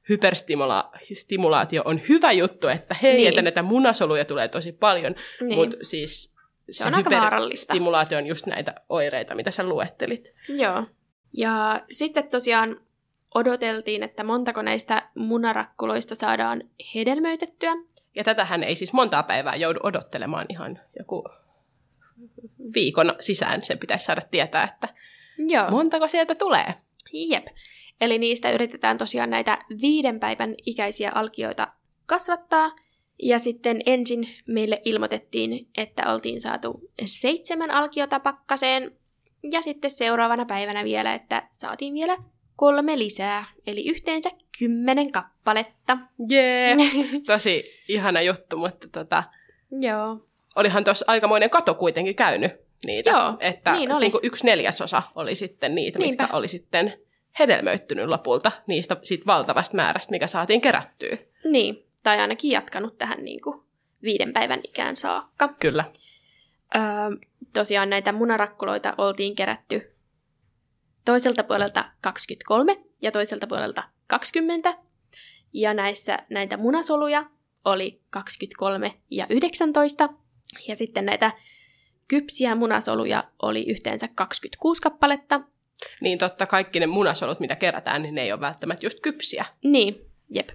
[0.09, 3.29] hyperstimulaatio on hyvä juttu, että hei, Niin.
[3.29, 5.55] että näitä munasoluja tulee tosi paljon, niin.
[5.55, 6.35] mutta siis
[6.71, 7.73] se on aika vaarallista.
[7.73, 10.33] hyperstimulaatio on just näitä oireita, mitä sä luettelit.
[10.49, 10.85] Joo.
[11.33, 12.81] Ja sitten tosiaan
[13.35, 16.63] odoteltiin, että montako näistä munarakkuloista saadaan
[16.95, 17.71] hedelmöitettyä.
[18.15, 21.23] Ja tätähän ei siis montaa päivää joudu odottelemaan ihan joku
[22.73, 23.61] viikon sisään.
[23.61, 24.89] Sen pitäisi saada tietää, että
[25.37, 25.71] Joo.
[25.71, 26.73] montako sieltä tulee.
[27.13, 27.47] Jep.
[28.01, 31.67] Eli niistä yritetään tosiaan näitä viiden päivän ikäisiä alkioita
[32.05, 32.75] kasvattaa.
[33.23, 38.91] Ja sitten ensin meille ilmoitettiin, että oltiin saatu seitsemän alkiota pakkaseen.
[39.51, 42.17] Ja sitten seuraavana päivänä vielä, että saatiin vielä
[42.55, 43.45] kolme lisää.
[43.67, 44.29] Eli yhteensä
[44.59, 45.97] kymmenen kappaletta.
[46.29, 46.75] Jee,
[47.27, 49.23] tosi ihana juttu, mutta tota,
[49.71, 50.25] Joo.
[50.55, 52.51] olihan tuossa aikamoinen kato kuitenkin käynyt
[52.85, 53.09] niitä.
[53.09, 53.99] Joo, että niin oli.
[53.99, 56.23] Niin kuin yksi neljäsosa oli sitten niitä, Niinpä.
[56.23, 56.93] mitkä oli sitten
[57.39, 61.17] hedelmöittynyt lopulta niistä siitä valtavasta määrästä, mikä saatiin kerättyä.
[61.43, 63.61] Niin, tai ainakin jatkanut tähän niin kuin
[64.03, 65.47] viiden päivän ikään saakka.
[65.59, 65.85] Kyllä.
[66.75, 66.81] Öö,
[67.53, 69.93] tosiaan näitä munarakkuloita oltiin kerätty
[71.05, 74.77] toiselta puolelta 23 ja toiselta puolelta 20.
[75.53, 77.25] Ja näissä näitä munasoluja
[77.65, 80.09] oli 23 ja 19.
[80.67, 81.31] Ja sitten näitä
[82.07, 85.41] kypsiä munasoluja oli yhteensä 26 kappaletta.
[86.01, 89.45] Niin totta, kaikki ne munasolut, mitä kerätään, niin ne ei ole välttämättä just kypsiä.
[89.63, 90.49] Niin, jep.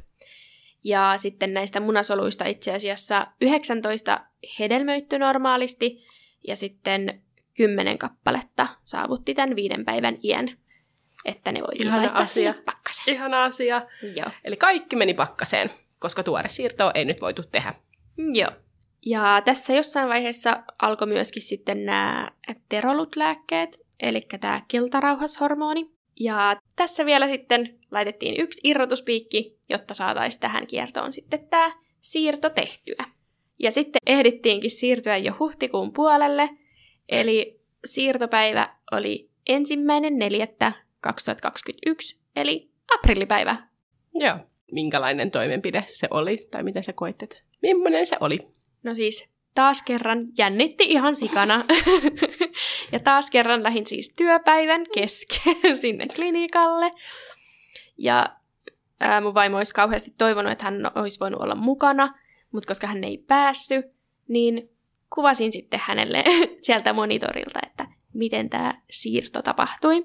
[0.85, 4.21] Ja sitten näistä munasoluista itse asiassa 19
[4.59, 6.08] hedelmöitty normaalisti
[6.47, 7.23] ja sitten
[7.57, 10.59] 10 kappaletta saavutti tämän viiden päivän iän,
[11.25, 12.53] että ne voitiin Ihana laittaa asia.
[12.53, 13.17] sinne pakkaseen.
[13.17, 13.83] Ihana asia.
[14.17, 14.31] Joo.
[14.45, 17.75] Eli kaikki meni pakkaseen, koska tuore siirtoa ei nyt voitu tehdä.
[18.35, 18.51] Joo.
[19.07, 22.31] Ja tässä jossain vaiheessa alkoi myöskin sitten nämä
[22.69, 25.91] terolutlääkkeet, eli tämä kiltarauhashormoni.
[26.21, 33.05] Ja tässä vielä sitten laitettiin yksi irrotuspiikki, jotta saataisiin tähän kiertoon sitten tämä siirto tehtyä.
[33.59, 36.51] Ja sitten ehdittiinkin siirtyä jo huhtikuun puolelle,
[37.09, 43.57] eli siirtopäivä oli ensimmäinen neljättä 2021, eli aprillipäivä.
[44.15, 44.37] Joo.
[44.73, 48.39] Minkälainen toimenpide se oli, tai miten sä koit, että millainen se oli?
[48.83, 51.65] No siis taas kerran jännitti ihan sikana.
[52.93, 56.91] ja taas kerran lähin siis työpäivän kesken sinne klinikalle.
[57.99, 58.29] Ja
[59.01, 62.15] ää, mun vaimo olisi kauheasti toivonut, että hän olisi voinut olla mukana,
[62.53, 63.87] mutta koska hän ei päässyt,
[64.29, 64.71] niin
[65.15, 66.25] kuvasin sitten hänelle
[66.67, 70.05] sieltä monitorilta, että miten tämä siirto tapahtui.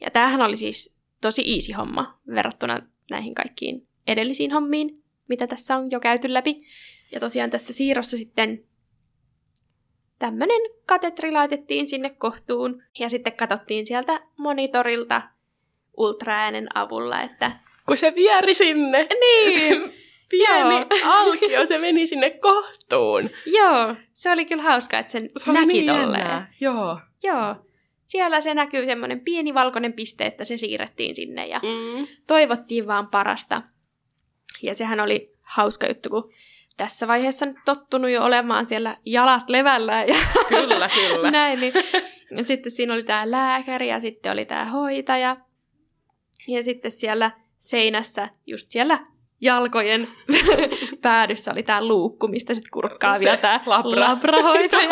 [0.00, 5.90] Ja tämähän oli siis tosi easy homma verrattuna näihin kaikkiin edellisiin hommiin, mitä tässä on
[5.90, 6.62] jo käyty läpi.
[7.12, 8.64] Ja tosiaan tässä siirrossa sitten
[10.18, 15.22] tämmönen katetri laitettiin sinne kohtuun ja sitten katsottiin sieltä monitorilta
[15.96, 17.52] ultraäänen avulla, että
[17.86, 19.08] Kun se vieri sinne.
[19.20, 19.82] niin,
[20.38, 20.86] Pieni Joo.
[21.20, 23.30] alkio, se meni sinne kohtuun.
[23.46, 26.00] joo, se oli kyllä hauska, että sen Se näki niin tolleen.
[26.20, 26.52] jännää.
[26.60, 26.98] Joo.
[27.22, 27.56] Joo,
[28.06, 32.06] siellä se näkyy semmoinen pieni valkoinen piste, että se siirrettiin sinne ja Mm.
[32.26, 33.62] toivottiin vaan parasta.
[34.62, 36.32] Ja sehän oli hauska juttu, kun
[36.76, 40.14] tässä vaiheessa nyt tottunut jo olemaan siellä jalat levällä ja
[40.48, 41.30] Kyllä, kyllä.
[41.30, 41.72] näin, niin
[42.36, 45.36] ja sitten siinä oli tämä lääkäri ja sitten oli tämä hoitaja.
[46.48, 48.98] Ja sitten siellä seinässä, just siellä
[49.40, 50.08] jalkojen
[51.02, 54.00] päädyssä oli tämä luukku, mistä sitten kurkkaa vielä tämä labra.
[54.00, 54.88] labrahoitaja.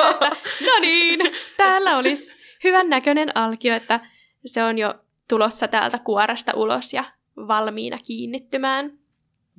[0.66, 1.20] no niin,
[1.56, 4.00] täällä olisi hyvän näköinen alkio, että
[4.46, 4.94] se on jo
[5.28, 7.04] tulossa täältä kuoresta ulos ja
[7.36, 8.98] valmiina kiinnittymään.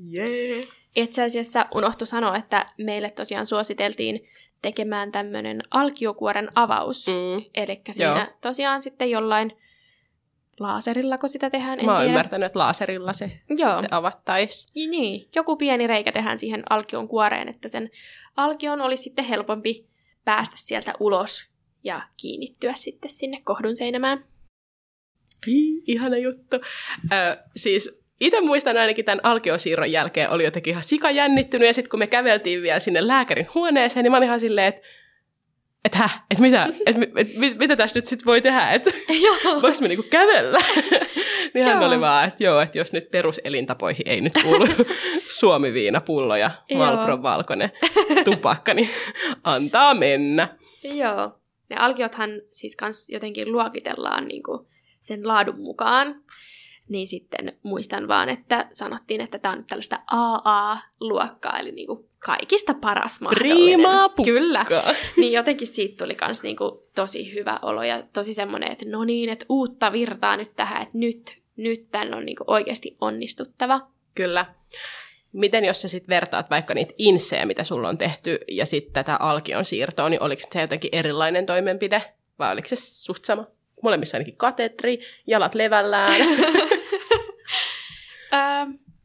[0.10, 0.68] Jee.
[0.96, 4.30] Itse asiassa unohtu sanoa, että meille tosiaan suositeltiin
[4.62, 7.08] tekemään tämmöinen alkiokuoren avaus.
[7.08, 7.46] Mm.
[7.54, 8.38] Eli siinä Joo.
[8.42, 9.52] tosiaan sitten jollain
[10.60, 12.10] laaserilla, kun sitä tehdään, en Mä oon tiedä.
[12.12, 13.72] ymmärtänyt, että laaserilla se Joo.
[13.72, 14.68] sitten avattaisi.
[14.90, 17.90] Niin, joku pieni reikä tehdään siihen alkion kuoreen, että sen
[18.38, 19.88] alkion olisi sitten helpompi
[20.26, 21.50] päästä sieltä ulos
[21.84, 24.26] ja kiinnittyä sitten sinne kohdun seinämään.
[25.88, 26.56] Ihana juttu.
[27.12, 27.90] Ö, siis
[28.20, 32.62] itse muistan ainakin tämän alkiosiirron jälkeen oli jotenkin ihan sikajännittynyt, ja sitten kun me käveltiin
[32.62, 34.82] vielä sinne lääkärin huoneeseen, niin mä olin ihan silleen, että
[35.86, 38.92] et häh, et mitä, et, et, mit, mitä tästä nyt sitten voi tehdä, että
[39.62, 40.60] voiko me niinku kävellä?
[41.54, 41.88] niin hän Joo.
[41.88, 44.66] oli vaan, että joo, että jos nyt peruselintapoihin ei nyt kuulu
[45.40, 46.80] suomiviinapullo ja Joo.
[46.80, 47.72] Malbron valkoinen
[48.26, 48.90] tupakka, niin
[49.44, 50.58] antaa mennä.
[50.84, 51.40] Joo.
[51.70, 54.68] Ne alkiothan siis kans jotenkin luokitellaan niinku
[55.00, 56.24] sen laadun mukaan.
[56.90, 62.74] Niin sitten muistan vaan, että sanottiin, että tämä on nyt tällaista AA-luokkaa, eli niinku kaikista
[62.74, 63.88] paras mahdollinen.
[64.16, 64.26] Pukkaa.
[64.26, 64.66] Kyllä.
[65.18, 69.30] Niin jotenkin siitä tuli kans niinku tosi hyvä olo ja tosi semmoinen, että no niin,
[69.30, 73.82] että uutta virtaa nyt tähän, että nyt, nyt tän on niinku oikeasti onnistuttava.
[74.16, 74.46] Kyllä.
[75.34, 79.18] Miten jos sä sitten vertaat vaikka niitä insejä, mitä sulla on tehty, ja sitten tätä
[79.20, 82.14] alkion siirtoa, niin oliko se jotenkin erilainen toimenpide?
[82.40, 83.48] Vai oliko se suht sama?
[83.84, 86.22] Molemmissa ainakin katetri, jalat levällään.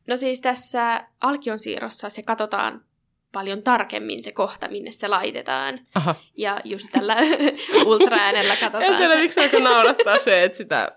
[0.09, 2.85] No siis tässä alkion siirrossa se katsotaan
[3.33, 5.81] paljon tarkemmin se kohta, minne se laitetaan.
[5.95, 6.15] Aha.
[6.37, 7.17] Ja just tällä
[7.87, 9.21] ultraäänellä En katsotaan tiedä, se.
[9.21, 10.93] miksi aika naurattaa se, että sitä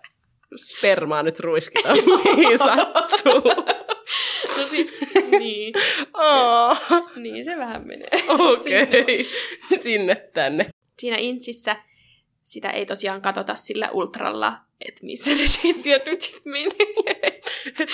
[0.55, 1.97] spermaa nyt ruiskitaan
[2.35, 3.53] mihin sattuu.
[4.57, 4.95] No siis,
[5.39, 5.73] niin,
[6.13, 6.77] Oh,
[7.15, 8.09] niin se vähän menee.
[8.27, 9.25] Okei, okay.
[9.81, 10.69] sinne tänne.
[10.99, 11.75] Siinä insissä
[12.43, 17.41] sitä ei tosiaan katsota sillä ultralla, että missä ne sitten nyt sitten menee.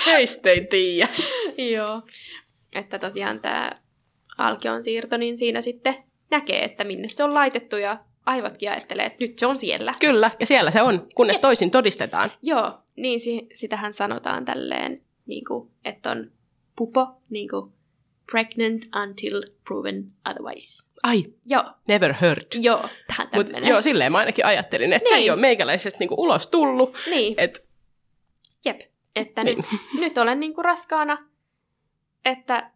[0.06, 1.08] Heistä ei tiedä.
[1.58, 2.02] Joo.
[2.72, 3.70] Että tosiaan tämä
[4.38, 5.94] alkion siirto, niin siinä sitten
[6.30, 9.94] näkee, että minne se on laitettu ja aivotkin ajattelee, että nyt se on siellä.
[10.00, 12.32] Kyllä, ja siellä se on, kunnes toisin todistetaan.
[12.42, 16.30] Joo, niin si- sitähän sanotaan tälleen, niin kuin, että on
[16.76, 17.72] pupo, niin kuin,
[18.30, 20.84] pregnant until proven otherwise.
[21.02, 22.42] Ai, Joo, never heard.
[22.54, 23.68] joo, tähän tämmöinen.
[23.70, 25.08] joo, silleen mä ainakin ajattelin, että niin.
[25.14, 25.32] se ei Niin.
[25.32, 26.96] ole meikäläisestä niinku ulos tullut.
[27.10, 27.66] Niin, Et,
[28.64, 28.80] jep.
[29.16, 29.56] Että niin.
[29.56, 29.66] nyt,
[30.00, 31.18] nyt olen niin kuin raskaana,
[32.24, 32.70] että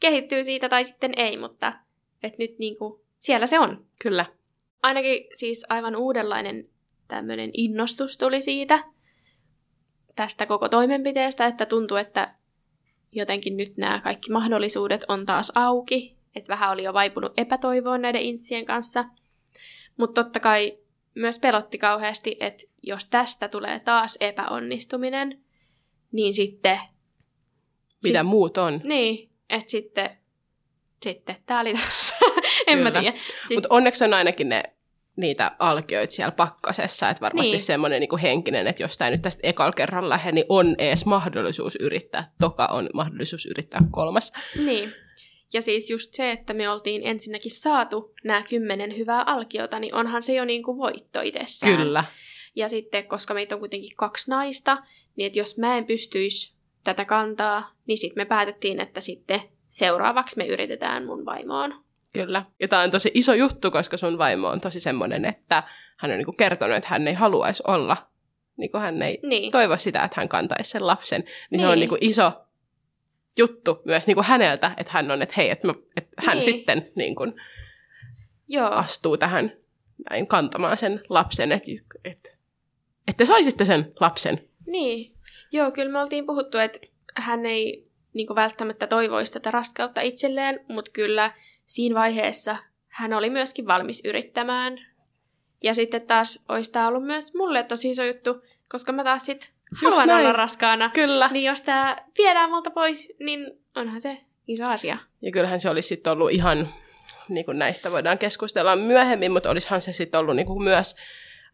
[0.00, 1.72] kehittyy siitä tai sitten ei, mutta
[2.22, 3.86] että nyt niin kuin, siellä se on.
[4.02, 4.26] Kyllä.
[4.82, 6.68] Ainakin siis aivan uudenlainen
[7.08, 8.84] tämmöinen innostus tuli siitä,
[10.16, 12.34] tästä koko toimenpiteestä, että tuntuu, että
[13.12, 18.22] jotenkin nyt nämä kaikki mahdollisuudet on taas auki, että vähän oli jo vaipunut epätoivoon näiden
[18.22, 19.04] insien kanssa,
[19.96, 20.78] mutta totta kai
[21.14, 25.40] myös pelotti kauheasti, että jos tästä tulee taas epäonnistuminen,
[26.12, 26.78] niin sitten...
[28.04, 28.80] Mitä sit- muut on.
[28.84, 30.10] Niin, että sitten...
[31.02, 32.16] Sitten tämä oli tässä.
[32.66, 33.12] en mä tiedä.
[33.12, 34.62] Siis, Mutta onneksi on ainakin ne
[35.16, 37.60] niitä alkioita siellä pakkasessa, että varmasti Niin.
[37.60, 41.76] semmoinen niinku henkinen, että jos tämä nyt tästä ekal kerran lähde, niin on ees mahdollisuus
[41.76, 42.32] yrittää.
[42.40, 44.32] Toka on mahdollisuus yrittää kolmas.
[44.64, 44.92] Niin.
[45.52, 50.22] Ja siis just se, että me oltiin ensinnäkin saatu nämä kymmenen hyvää alkiota, niin onhan
[50.22, 51.76] se jo niin kuin voitto itsessään.
[51.76, 52.04] Kyllä.
[52.56, 54.78] Ja sitten, koska meitä on kuitenkin kaksi naista,
[55.16, 56.55] niin että jos mä en pystyisi
[56.86, 61.74] tätä kantaa, niin sitten me päätettiin, että sitten seuraavaksi me yritetään mun vaimoon.
[62.12, 62.44] Kyllä.
[62.60, 65.62] Ja tämä on tosi iso juttu, koska sun vaimo on tosi semmoinen, että
[65.96, 67.96] hän on niinku kertonut, että hän ei haluaisi olla.
[68.56, 69.52] Niinku hän ei Niin.
[69.52, 71.20] toivo sitä, että hän kantaisi sen lapsen.
[71.20, 71.60] Niin, niin.
[71.60, 71.80] se on Niin.
[71.80, 72.32] niinku iso
[73.38, 76.44] juttu myös niinku häneltä, että hän on, että hei, että, mä, että hän Niin.
[76.44, 77.24] sitten niinku
[78.48, 78.70] Joo.
[78.70, 79.52] astuu tähän
[80.10, 81.70] näin kantamaan sen lapsen, että,
[82.04, 82.30] että,
[83.08, 84.48] että te saisitte sen lapsen.
[84.66, 85.15] Niin.
[85.56, 86.78] Joo, kyllä me oltiin puhuttu, että
[87.14, 91.30] hän ei niin välttämättä toivoisi tätä raskautta itselleen, mutta kyllä
[91.66, 92.56] siinä vaiheessa
[92.88, 94.78] hän oli myöskin valmis yrittämään.
[95.62, 99.52] Ja sitten taas olisi tämä ollut myös mulle tosi iso juttu, koska mä taas sit
[99.82, 100.90] haluan olla raskaana.
[100.94, 101.28] Kyllä.
[101.32, 104.98] Niin jos tämä viedään multa pois, niin onhan se iso asia.
[105.22, 106.68] Ja kyllähän se olisi sitten ollut ihan,
[107.28, 110.96] niin kuin näistä voidaan keskustella myöhemmin, mutta olisihan se sitten ollut niin kuin myös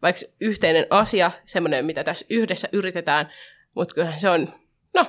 [0.01, 3.31] vaikka yhteinen asia, semmoinen, mitä tässä yhdessä yritetään,
[3.75, 4.53] mutta kyllähän se on,
[4.93, 5.05] no,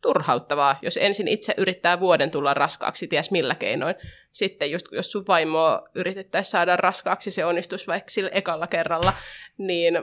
[0.00, 3.94] turhauttavaa, jos ensin itse yrittää vuoden tulla raskaaksi, ties millä keinoin.
[4.32, 9.12] Sitten just jos sun vaimoa yritettäisiin saada raskaaksi, se onnistus vaikka sillä ekalla kerralla,
[9.58, 9.94] niin,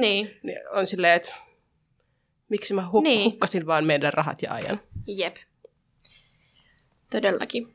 [0.00, 1.34] Niin, niin on silleen, että
[2.48, 3.24] miksi mä huk- Niin.
[3.24, 4.80] hukkasin vaan meidän rahat ja ajan.
[5.06, 5.36] jep.
[7.10, 7.74] Todellakin.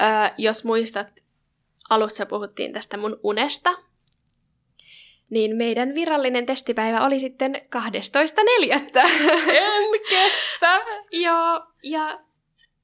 [0.00, 0.06] Öö,
[0.38, 1.08] jos muistat,
[1.90, 3.70] alussa puhuttiin tästä mun unesta,
[5.32, 7.60] niin meidän virallinen testipäivä oli sitten 12.4.
[9.48, 10.80] En kestä!
[11.24, 12.20] Joo, ja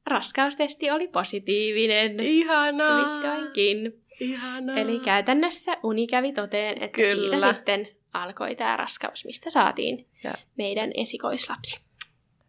[0.06, 2.20] raskaustesti oli positiivinen.
[2.20, 2.98] Ihanaa!
[2.98, 4.00] Vihdoinkin.
[4.20, 4.76] Ihanaa!
[4.76, 7.38] Eli käytännössä uni kävi toteen, että Kyllä.
[7.38, 10.34] siitä sitten alkoi tämä raskaus, mistä saatiin Ja.
[10.56, 11.80] meidän esikoislapsi.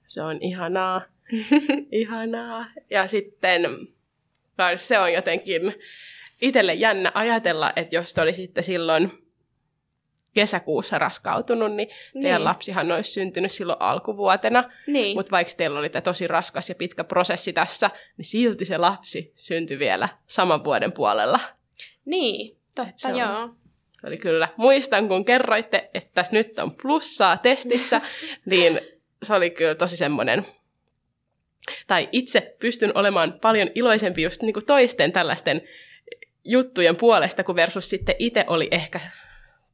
[0.08, 1.02] Se on ihanaa.
[1.92, 2.66] ihanaa.
[2.90, 3.62] Ja sitten
[4.76, 5.62] se on jotenkin
[6.42, 9.19] itselle jännä ajatella, että jos te olisitte silloin
[10.34, 12.44] kesäkuussa raskautunut, niin teidän Niin.
[12.44, 14.64] lapsihan olisi syntynyt silloin alkuvuotena.
[14.88, 18.78] Niin, Mutta vaikka teillä oli tämä tosi raskas ja pitkä prosessi tässä, niin silti se
[18.78, 21.40] lapsi syntyi vielä saman vuoden puolella.
[22.06, 23.50] niin totta se joo.
[24.04, 24.48] Oli kyllä.
[24.58, 28.02] Muistan, kun kerroitte, että tässä nyt on plussaa testissä,
[28.46, 28.82] niin
[29.24, 30.46] se oli kyllä tosi semmoinen.
[31.88, 35.62] Tai itse pystyn olemaan paljon iloisempi just niin kuin toisten tällaisten
[36.46, 39.00] juttujen puolesta, kun versus sitten itse oli ehkä,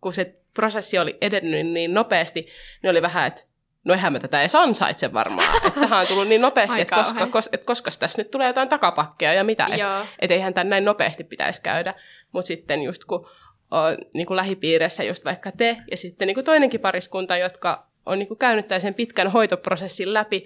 [0.01, 2.47] kun se prosessi oli edennyt niin nopeasti,
[2.83, 3.41] niin oli vähän, että
[3.83, 5.57] no eihän mä tätä edes ansaitse varmaan.
[5.67, 8.69] Että tähän on tullut niin nopeasti, että koska, kos, että koska tässä nyt tulee jotain
[8.69, 9.67] takapakkeja ja mitä.
[9.71, 11.93] Että että eihän tämän näin nopeasti pitäisi käydä.
[12.31, 13.29] Mutta sitten just kun
[13.71, 18.19] on niin kuin lähipiirissä just vaikka te ja sitten niin kuin toinenkin pariskunta, jotka on
[18.19, 20.45] niin kuin käynyt sen pitkän hoitoprosessin läpi,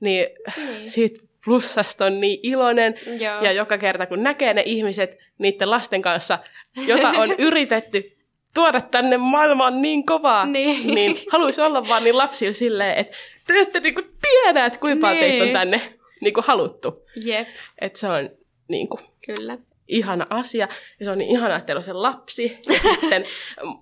[0.00, 0.90] niin Niin.
[0.90, 2.94] siitä plussasta on niin iloinen.
[3.20, 3.42] Joo.
[3.42, 6.38] Ja joka kerta kun näkee ne ihmiset niiden lasten kanssa,
[6.86, 8.16] jota on yritetty
[8.54, 10.94] tuoda tänne maailmaan niin kovaa, Niin.
[10.94, 15.20] niin haluaisi olla vaan niin lapsilla silleen, että te ette niinku tiedä, että kuinka paljon
[15.20, 15.52] teitä on Niin.
[15.58, 15.80] tänne
[16.20, 17.04] niinku haluttu.
[17.24, 17.48] Jep,
[17.80, 18.30] Että se on
[18.68, 19.58] niinku kyllä.
[19.88, 20.68] ihana asia.
[20.98, 22.58] Ja se on niin ihana, että teillä on se lapsi.
[22.66, 23.24] Ja sitten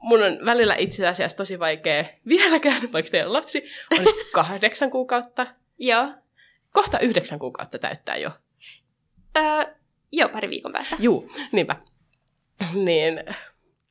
[0.02, 3.64] mun on välillä itse asiassa tosi vaikea vieläkään, vaikka teillä on lapsi,
[3.98, 5.46] on kahdeksan kuukautta.
[5.78, 6.08] Joo.
[6.72, 8.30] Kohta yhdeksän kuukautta täyttää jo.
[9.36, 9.64] Öö,
[10.12, 10.96] joo, pari viikon päästä.
[10.98, 11.76] Juu, niinpä.
[12.74, 13.24] Niin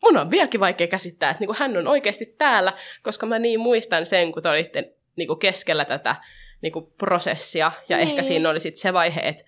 [0.03, 4.05] mun on vieläkin vaikea käsittää, että niinku hän on oikeasti täällä, koska mä niin muistan
[4.05, 6.15] sen, kun te olitte niinku keskellä tätä
[6.61, 7.71] niinku prosessia.
[7.89, 8.09] Ja Niin.
[8.09, 9.43] ehkä siinä oli sitten se vaihe, että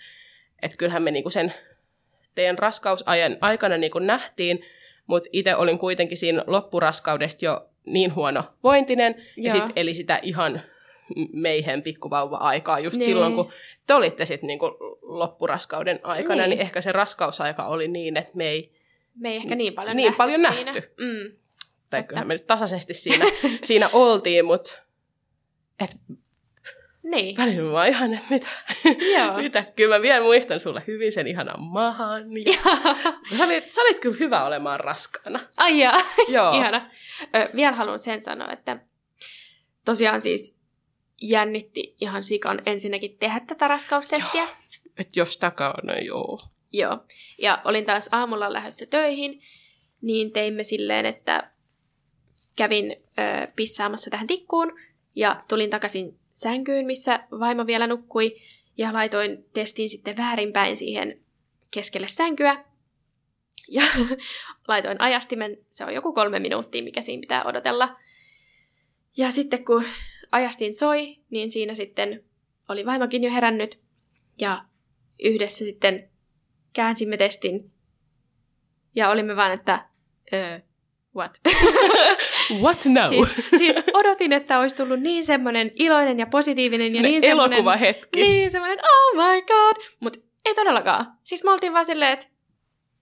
[0.62, 1.54] et kyllähän me niinku sen
[2.36, 4.66] teidän raskausajan aikana niinku nähtiin,
[5.08, 10.62] mutta itse olin kuitenkin siinä loppuraskaudesta jo niin huono vointinen, ja sitten eli sitä ihan
[11.34, 13.00] meihen pikkuvauva-aikaa just Niin.
[13.00, 13.06] niin.
[13.06, 13.52] silloin, kun
[13.88, 14.66] te olitte sitten niinku
[15.02, 16.50] loppuraskauden aikana, Niin.
[16.50, 16.58] niin.
[16.58, 18.72] niin ehkä se raskausaika oli niin, että me ei,
[19.16, 20.72] Me ei ehkä niin paljon Niin nähty paljon siinä.
[20.72, 20.82] nähty.
[20.98, 21.38] Mm.
[21.90, 22.04] tai Totta.
[22.08, 23.26] kyllähän me nyt tasaisesti siinä,
[23.64, 24.72] siinä oltiin, mutta
[25.80, 25.98] et
[27.04, 27.38] Niin.
[27.38, 28.48] välillä mä ihan, että mitä,
[29.18, 29.38] Joo.
[29.44, 32.24] mitä, kyllä mä vielä muistan sulle hyvin sen ihanan mahan.
[32.46, 32.54] Ja...
[33.38, 35.40] Sä, olit, sä olit kyllä hyvä olemaan raskaana.
[35.58, 35.98] Ai jaa.
[36.30, 36.54] Joo.
[36.58, 36.90] Ihana.
[37.36, 38.80] Ö, vielä haluan sen sanoa, että
[39.86, 40.60] tosiaan siis
[41.22, 44.42] jännitti ihan sikan ensinnäkin tehdä tätä raskaustestiä.
[44.44, 44.52] Joo.
[44.98, 46.40] Että jos takana, joo.
[46.72, 46.98] Joo.
[47.38, 49.42] Ja olin taas aamulla lähdössä töihin,
[50.02, 51.52] niin teimme silleen, että
[52.58, 54.80] kävin ö, pissaamassa tähän tikkuun
[55.16, 58.36] ja tulin takaisin sänkyyn, missä vaimo vielä nukkui,
[58.78, 61.20] ja laitoin testin sitten väärinpäin siihen
[61.72, 62.66] keskelle sänkyä.
[63.68, 63.84] Ja
[64.68, 67.96] laitoin ajastimen, se on joku kolme minuuttia, mikä siinä pitää odotella.
[69.18, 69.86] Ja sitten kun
[70.32, 72.24] ajastin soi, niin siinä sitten
[72.70, 73.80] oli vaimokin jo herännyt,
[74.42, 74.66] ja
[75.24, 76.10] yhdessä sitten
[76.74, 77.72] käänsimme testin,
[78.96, 79.86] ja olimme vaan, että
[80.34, 80.60] öö,
[81.16, 81.40] what?
[82.64, 83.08] What now?
[83.08, 83.28] siis,
[83.58, 87.54] siis odotin, että olisi tullut niin semmoinen iloinen ja positiivinen ja Sellainen niin semmoinen...
[87.54, 88.22] elokuvahetki.
[88.22, 89.84] Niin, semmoinen oh my god.
[90.00, 91.14] Mutta ei todellakaan.
[91.24, 92.28] Siis me oltiin vaan silleen, että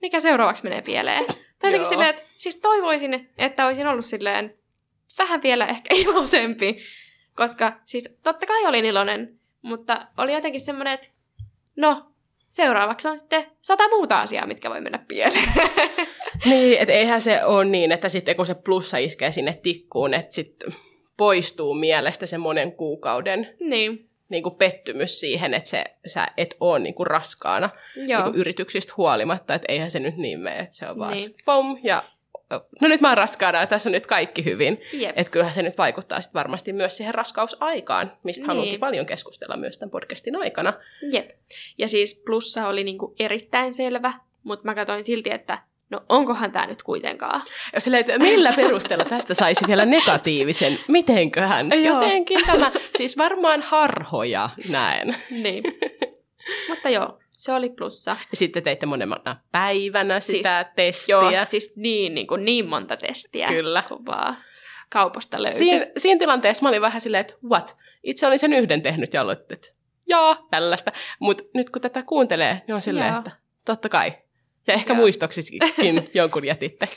[0.01, 1.25] mikä seuraavaksi menee pieleen.
[1.25, 4.53] Tai jotenkin silleen, että siis toivoisin, että olisin ollut silleen
[5.17, 6.79] vähän vielä ehkä iloisempi.
[7.35, 11.09] Koska siis totta kai olin iloinen, mutta oli jotenkin semmoinen, että
[11.75, 12.11] no,
[12.47, 15.49] seuraavaksi on sitten sata muuta asiaa, mitkä voi mennä pieleen.
[16.45, 20.33] Niin, että eihän se ole niin, että sitten kun se plussa iskee sinne tikkuun, että
[20.33, 20.75] sitten
[21.17, 26.79] poistuu mielestä se monen kuukauden niin, niin kuin pettymys siihen, että se, sä et ole
[26.79, 28.05] niin kuin raskaana joo.
[28.05, 31.25] niin kuin yrityksistä huolimatta, että eihän se nyt niin mene, että se on vaan Niin.
[31.31, 31.35] niin.
[31.45, 32.03] pom ja
[32.81, 34.81] no nyt mä oon raskaana ja tässä on nyt kaikki hyvin.
[35.15, 38.47] Että kyllähän se nyt vaikuttaa sit varmasti myös siihen raskausaikaan, mistä Niin.
[38.47, 40.73] haluttiin paljon keskustella myös tämän podcastin aikana.
[41.11, 41.29] Jep.
[41.77, 46.67] Ja siis plussa oli niinku erittäin selvä, mutta mä katsoin silti, että no onkohan tämä
[46.67, 47.41] nyt kuitenkaan.
[47.75, 50.79] Jos silleen, että millä perusteella tästä saisi vielä negatiivisen?
[50.87, 51.69] Mitenköhän?
[51.71, 51.79] Joo.
[51.85, 55.15] Jotenkin tämä, siis varmaan harhoja näen.
[55.31, 55.63] Niin.
[56.69, 58.11] Mutta joo, se oli plussa.
[58.11, 61.15] Ja sitten teitte monena päivänä Siis- sitä testiä.
[61.15, 63.83] Joo, siis niin, niin, kuin niin monta testiä, Kyllä.
[63.87, 64.37] kun vaan
[64.89, 65.57] kaupasta löytyi.
[65.57, 67.77] Siin, siinä tilanteessa mä olin vähän silleen, että what?
[68.03, 69.67] Itse olin sen yhden tehnyt ja aloitin, että
[70.07, 70.91] jaa, tällaista.
[71.19, 73.17] Mutta nyt kun tätä kuuntelee, niin on silleen, Joo.
[73.17, 73.31] että
[73.65, 74.11] totta kai.
[74.67, 74.97] Ja ehkä Joo.
[75.01, 75.59] muistoksikin
[76.13, 76.87] jonkun jätitte.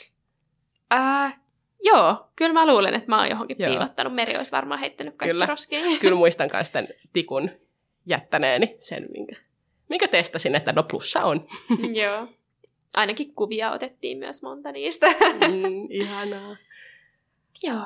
[0.93, 1.39] Äh,
[1.83, 3.69] joo, kyllä mä luulen, että mä oon johonkin Joo.
[3.69, 4.15] piilottanut.
[4.15, 5.45] Meri olisi varmaan heittänyt kaikki Kyllä.
[5.45, 5.99] roskiin.
[5.99, 7.49] Kyllä muistan myös tämän tikun
[8.05, 9.35] jättäneeni, sen minkä,
[9.91, 11.45] minkä testasin, että no plussa on.
[12.03, 12.27] joo.
[12.95, 15.07] Ainakin kuvia otettiin myös monta niistä.
[15.07, 16.57] Mm, ihanaa.
[17.63, 17.85] joo.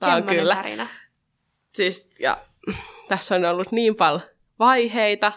[0.00, 0.54] Tää on kyllä.
[0.54, 0.88] tarina.
[1.72, 2.38] Siis, ja
[3.08, 4.20] tässä on ollut niin paljon
[4.58, 5.32] vaiheita,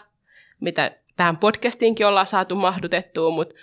[0.60, 3.54] mitä tähän podcastinkin ollaan saatu mahdutettua, mutta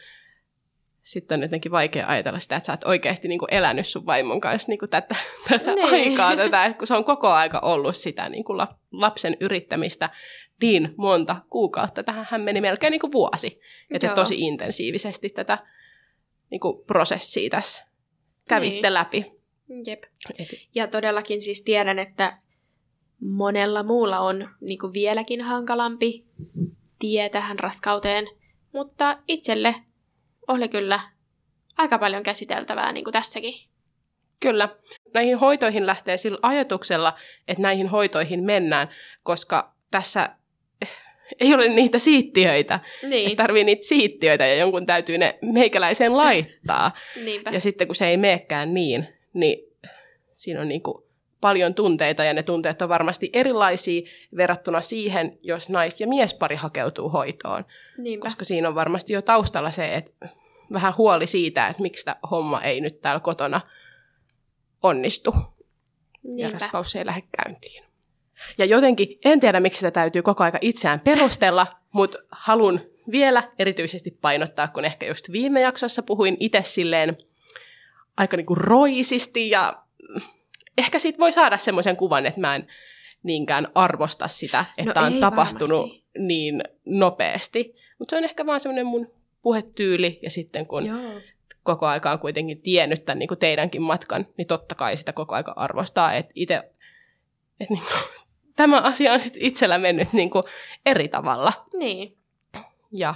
[1.02, 4.70] sitten on jotenkin vaikea ajatella sitä, että sä oot oikeasti niinku elänyt sun vaimon kanssa
[4.72, 5.16] niinku tätä,
[5.50, 5.86] tätä Niin.
[6.12, 10.10] aikaa, tätä, kun se on koko aika ollut sitä niinku la, lapsen yrittämistä
[10.62, 12.04] niin monta kuukautta.
[12.04, 14.16] Tähän meni melkein niinku vuosi, että Joo.
[14.16, 15.58] tosi intensiivisesti tätä
[16.52, 17.86] niinku prosessia tässä
[18.48, 18.94] kävitte Niin.
[18.94, 19.32] läpi.
[19.88, 20.04] Jep.
[20.76, 22.38] Ja todellakin siis tiedän, että
[23.20, 26.26] monella muulla on niin kuin vieläkin hankalampi
[27.00, 28.28] tie tähän raskauteen,
[28.74, 29.76] mutta itselle
[30.48, 31.00] oli kyllä
[31.78, 33.54] aika paljon käsiteltävää niin kuin tässäkin.
[34.40, 34.70] Kyllä.
[35.14, 38.90] Näihin hoitoihin lähtee sillä ajatuksella, että näihin hoitoihin mennään,
[39.24, 40.36] koska tässä
[41.40, 42.80] ei ole niitä siittiöitä.
[43.10, 46.92] Niin, Että tarvii niitä siittiöitä ja jonkun täytyy ne meikäläiseen laittaa.
[47.26, 47.52] niinpä.
[47.52, 49.74] Ja sitten kun se ei meekään niin, niin
[50.32, 51.04] siinä on niin kuin
[51.42, 54.02] paljon tunteita ja ne tunteet on varmasti erilaisia
[54.38, 57.66] verrattuna siihen, jos nais- ja miespari hakeutuu hoitoon.
[57.98, 58.26] niinpä.
[58.26, 60.30] Koska siinä on varmasti jo taustalla se, että
[60.74, 63.62] vähän huoli siitä, että miksi tämä homma ei nyt täällä kotona
[64.84, 65.42] onnistu ja
[66.24, 66.54] niinpä.
[66.54, 67.84] raskaus ei lähde käyntiin.
[68.58, 72.82] Ja jotenkin, en tiedä miksi sitä täytyy koko aika itseään perustella, mutta haluan
[73.12, 77.18] vielä erityisesti painottaa, kun ehkä just viime jaksossa puhuin itse silleen
[78.18, 79.84] aika niinku roisisti ja
[80.78, 82.68] ehkä siitä voi saada semmoisen kuvan, että mä en
[83.24, 86.04] niinkään arvosta sitä, että No on tapahtunut varmasti.
[86.20, 87.76] niin nopeasti.
[88.00, 89.12] Mutta se on ehkä vaan semmoinen mun
[89.42, 91.22] puhetyyli ja sitten kun Joo.
[91.64, 95.36] koko aika on kuitenkin tiennyt tämän niin kuin teidänkin matkan, niin totta kai sitä koko
[95.36, 96.56] aika arvostaa, että itse,
[97.60, 98.26] että niin kuin,
[98.60, 100.44] tämä asia on sit itsellä mennyt niin kuin
[100.86, 101.54] eri tavalla.
[101.74, 102.18] Niin.
[102.92, 103.16] Ja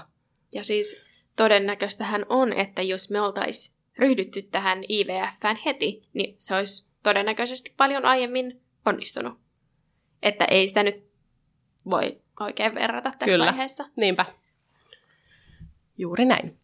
[0.52, 1.02] Ja siis
[1.36, 8.06] todennäköistähän on, että jos me oltaisiin ryhdytty tähän IVFään heti, niin se olisi todennäköisesti paljon
[8.06, 9.40] aiemmin onnistunut.
[10.22, 11.04] Että ei sitä nyt
[11.90, 13.46] voi oikein verrata tässä Kyllä.
[13.46, 13.86] vaiheessa.
[13.96, 14.26] niinpä,
[15.98, 16.58] juuri näin.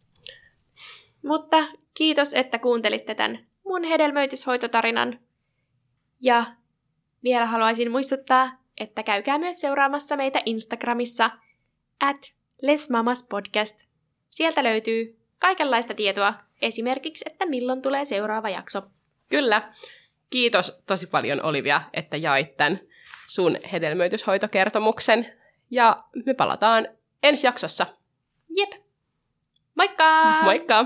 [1.24, 5.20] Mutta kiitos, että kuuntelitte tämän mun hedelmöityshoitotarinan.
[6.22, 6.46] Ja
[7.24, 11.30] vielä haluaisin muistuttaa, että käykää myös seuraamassa meitä Instagramissa
[12.00, 13.90] at lesmamaspodcast.
[14.30, 18.82] Sieltä löytyy kaikenlaista tietoa, esimerkiksi, että milloin tulee seuraava jakso.
[19.30, 19.74] Kyllä.
[20.30, 22.80] Kiitos tosi paljon Olivia, että jait tämän
[23.28, 25.34] sun hedelmöityshoitokertomuksen.
[25.72, 26.88] Ja me palataan
[27.24, 27.86] ensi jaksossa.
[28.50, 28.72] Jep.
[29.76, 30.42] Moikka!
[30.44, 30.86] Moikka!